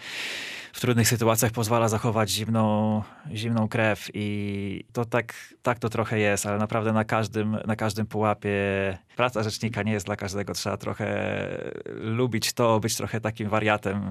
w 0.74 0.80
trudnych 0.80 1.08
sytuacjach 1.08 1.52
pozwala 1.52 1.90
zachować 1.90 2.30
zimną, 2.30 3.04
zimną 3.34 3.68
krew 3.68 4.10
i 4.14 4.84
to 4.94 5.06
tak, 5.06 5.34
tak 5.62 5.80
to 5.80 5.90
trochę 5.90 6.20
jest, 6.20 6.46
ale 6.46 6.58
naprawdę 6.58 6.94
na 6.94 7.06
każdym, 7.06 7.58
na 7.66 7.76
każdym 7.76 8.06
pułapie 8.06 8.52
praca 9.16 9.44
rzecznika 9.44 9.84
nie 9.84 9.92
jest 9.92 10.06
dla 10.06 10.16
każdego. 10.16 10.54
Trzeba 10.54 10.78
trochę 10.78 11.48
lubić 11.86 12.54
to, 12.54 12.80
być 12.80 12.96
trochę 12.96 13.22
takim 13.22 13.50
wariatem, 13.50 14.02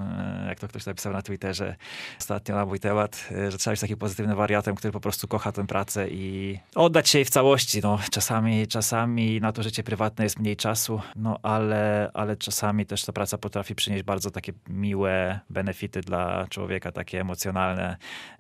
jak 0.49 0.61
to 0.61 0.69
ktoś 0.69 0.87
napisał 0.87 1.13
na 1.13 1.23
Twitterze 1.23 1.77
ostatnio 2.21 2.55
na 2.55 2.67
mój 2.67 2.81
temat, 2.81 3.29
że 3.49 3.59
trzeba 3.59 3.73
być 3.73 3.81
takim 3.81 3.97
pozytywnym 3.97 4.37
wariatem, 4.37 4.75
który 4.75 4.93
po 4.93 5.01
prostu 5.01 5.29
kocha 5.29 5.53
tę 5.53 5.67
pracę 5.67 6.09
i 6.09 6.59
oddać 6.75 7.09
się 7.09 7.19
jej 7.19 7.25
w 7.25 7.31
całości. 7.31 7.81
No, 7.83 7.99
czasami, 8.11 8.67
czasami 8.67 9.41
na 9.41 9.53
to 9.53 9.63
życie 9.63 9.83
prywatne 9.83 10.25
jest 10.25 10.39
mniej 10.39 10.57
czasu, 10.57 11.01
no 11.17 11.39
ale, 11.43 12.11
ale 12.15 12.37
czasami 12.37 12.87
też 12.87 13.05
ta 13.05 13.13
praca 13.13 13.39
potrafi 13.39 13.75
przynieść 13.75 14.05
bardzo 14.05 14.31
takie 14.31 14.53
miłe 14.69 15.41
benefity 15.51 16.01
dla 16.01 16.47
człowieka, 16.51 16.93
takie 16.93 17.21
emocjonalne, 17.21 17.97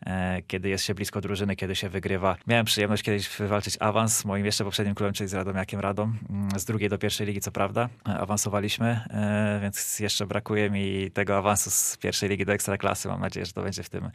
e, 0.06 0.42
kiedy 0.46 0.68
jest 0.68 0.84
się 0.84 0.94
blisko 0.94 1.20
drużyny, 1.20 1.56
kiedy 1.56 1.76
się 1.76 1.88
wygrywa. 1.88 2.36
Miałem 2.46 2.66
przyjemność 2.66 3.02
kiedyś 3.02 3.28
wywalczyć 3.28 3.76
awans 3.80 4.16
z 4.16 4.24
moim 4.24 4.46
jeszcze 4.46 4.64
poprzednim 4.64 4.94
klubem, 4.94 5.12
czyli 5.12 5.28
z 5.28 5.34
Radomiakiem 5.34 5.80
Radom, 5.80 6.18
mm, 6.30 6.60
z 6.60 6.64
drugiej 6.64 6.88
do 6.88 6.98
pierwszej 6.98 7.26
ligi, 7.26 7.40
co 7.40 7.52
prawda. 7.52 7.88
E, 8.08 8.18
awansowaliśmy, 8.18 9.00
e, 9.10 9.58
więc 9.62 10.00
jeszcze 10.00 10.26
brakuje 10.26 10.70
mi 10.70 11.10
tego 11.10 11.36
awansu 11.36 11.70
z 11.70 11.96
pierwszej 11.96 12.28
ligi 12.28 12.44
do 12.44 12.52
ekstraklasy. 12.52 13.08
Mam 13.08 13.20
nadzieję, 13.20 13.46
że 13.46 13.52
to 13.52 13.59
będzie 13.62 13.82
w 13.82 13.88
tym, 13.88 14.10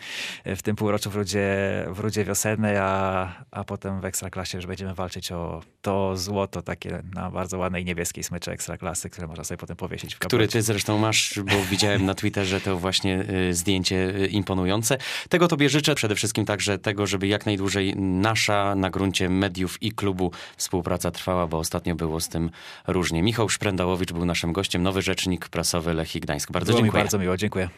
w 0.45 0.61
tym 0.61 0.75
półroczu 0.75 1.09
w 1.09 1.15
rudzie, 1.15 1.47
w 1.87 1.99
rudzie 1.99 2.25
wiosennej, 2.25 2.77
a, 2.77 3.45
a 3.51 3.63
potem 3.63 4.01
w 4.01 4.05
ekstraklasie 4.05 4.57
już 4.57 4.65
będziemy 4.65 4.93
walczyć 4.93 5.31
o 5.31 5.61
to 5.81 6.17
złoto 6.17 6.61
takie 6.61 7.03
na 7.13 7.31
bardzo 7.31 7.57
ładnej 7.57 7.85
niebieskiej 7.85 8.23
smyczy 8.23 8.51
ekstraklasy, 8.51 9.09
które 9.09 9.27
można 9.27 9.43
sobie 9.43 9.57
potem 9.57 9.75
powiesić 9.75 10.15
w 10.15 10.19
Który 10.19 10.47
ty 10.47 10.61
zresztą 10.61 10.97
masz, 10.97 11.39
bo 11.45 11.55
widziałem 11.69 12.05
na 12.05 12.15
Twitterze 12.15 12.61
to 12.61 12.77
właśnie 12.77 13.25
y, 13.49 13.53
zdjęcie 13.53 13.95
y, 13.95 14.27
imponujące. 14.27 14.97
Tego 15.29 15.47
tobie 15.47 15.69
życzę, 15.69 15.95
przede 15.95 16.15
wszystkim 16.15 16.45
także 16.45 16.79
tego, 16.79 17.07
żeby 17.07 17.27
jak 17.27 17.45
najdłużej 17.45 17.95
nasza 17.95 18.75
na 18.75 18.89
gruncie 18.89 19.29
mediów 19.29 19.83
i 19.83 19.91
klubu 19.91 20.31
współpraca 20.57 21.11
trwała, 21.11 21.47
bo 21.47 21.57
ostatnio 21.57 21.95
było 21.95 22.19
z 22.19 22.29
tym 22.29 22.49
różnie. 22.87 23.23
Michał 23.23 23.49
Szprendałowicz 23.49 24.13
był 24.13 24.25
naszym 24.25 24.53
gościem, 24.53 24.83
nowy 24.83 25.01
rzecznik 25.01 25.49
prasowy 25.49 25.93
Lechii 25.93 26.21
Gdańsk. 26.21 26.51
Bardzo 26.51 26.71
Było 26.71 26.81
mi 26.81 26.85
dziękuję. 26.85 27.03
bardzo 27.03 27.19
miło, 27.19 27.37
dziękuję. 27.37 27.69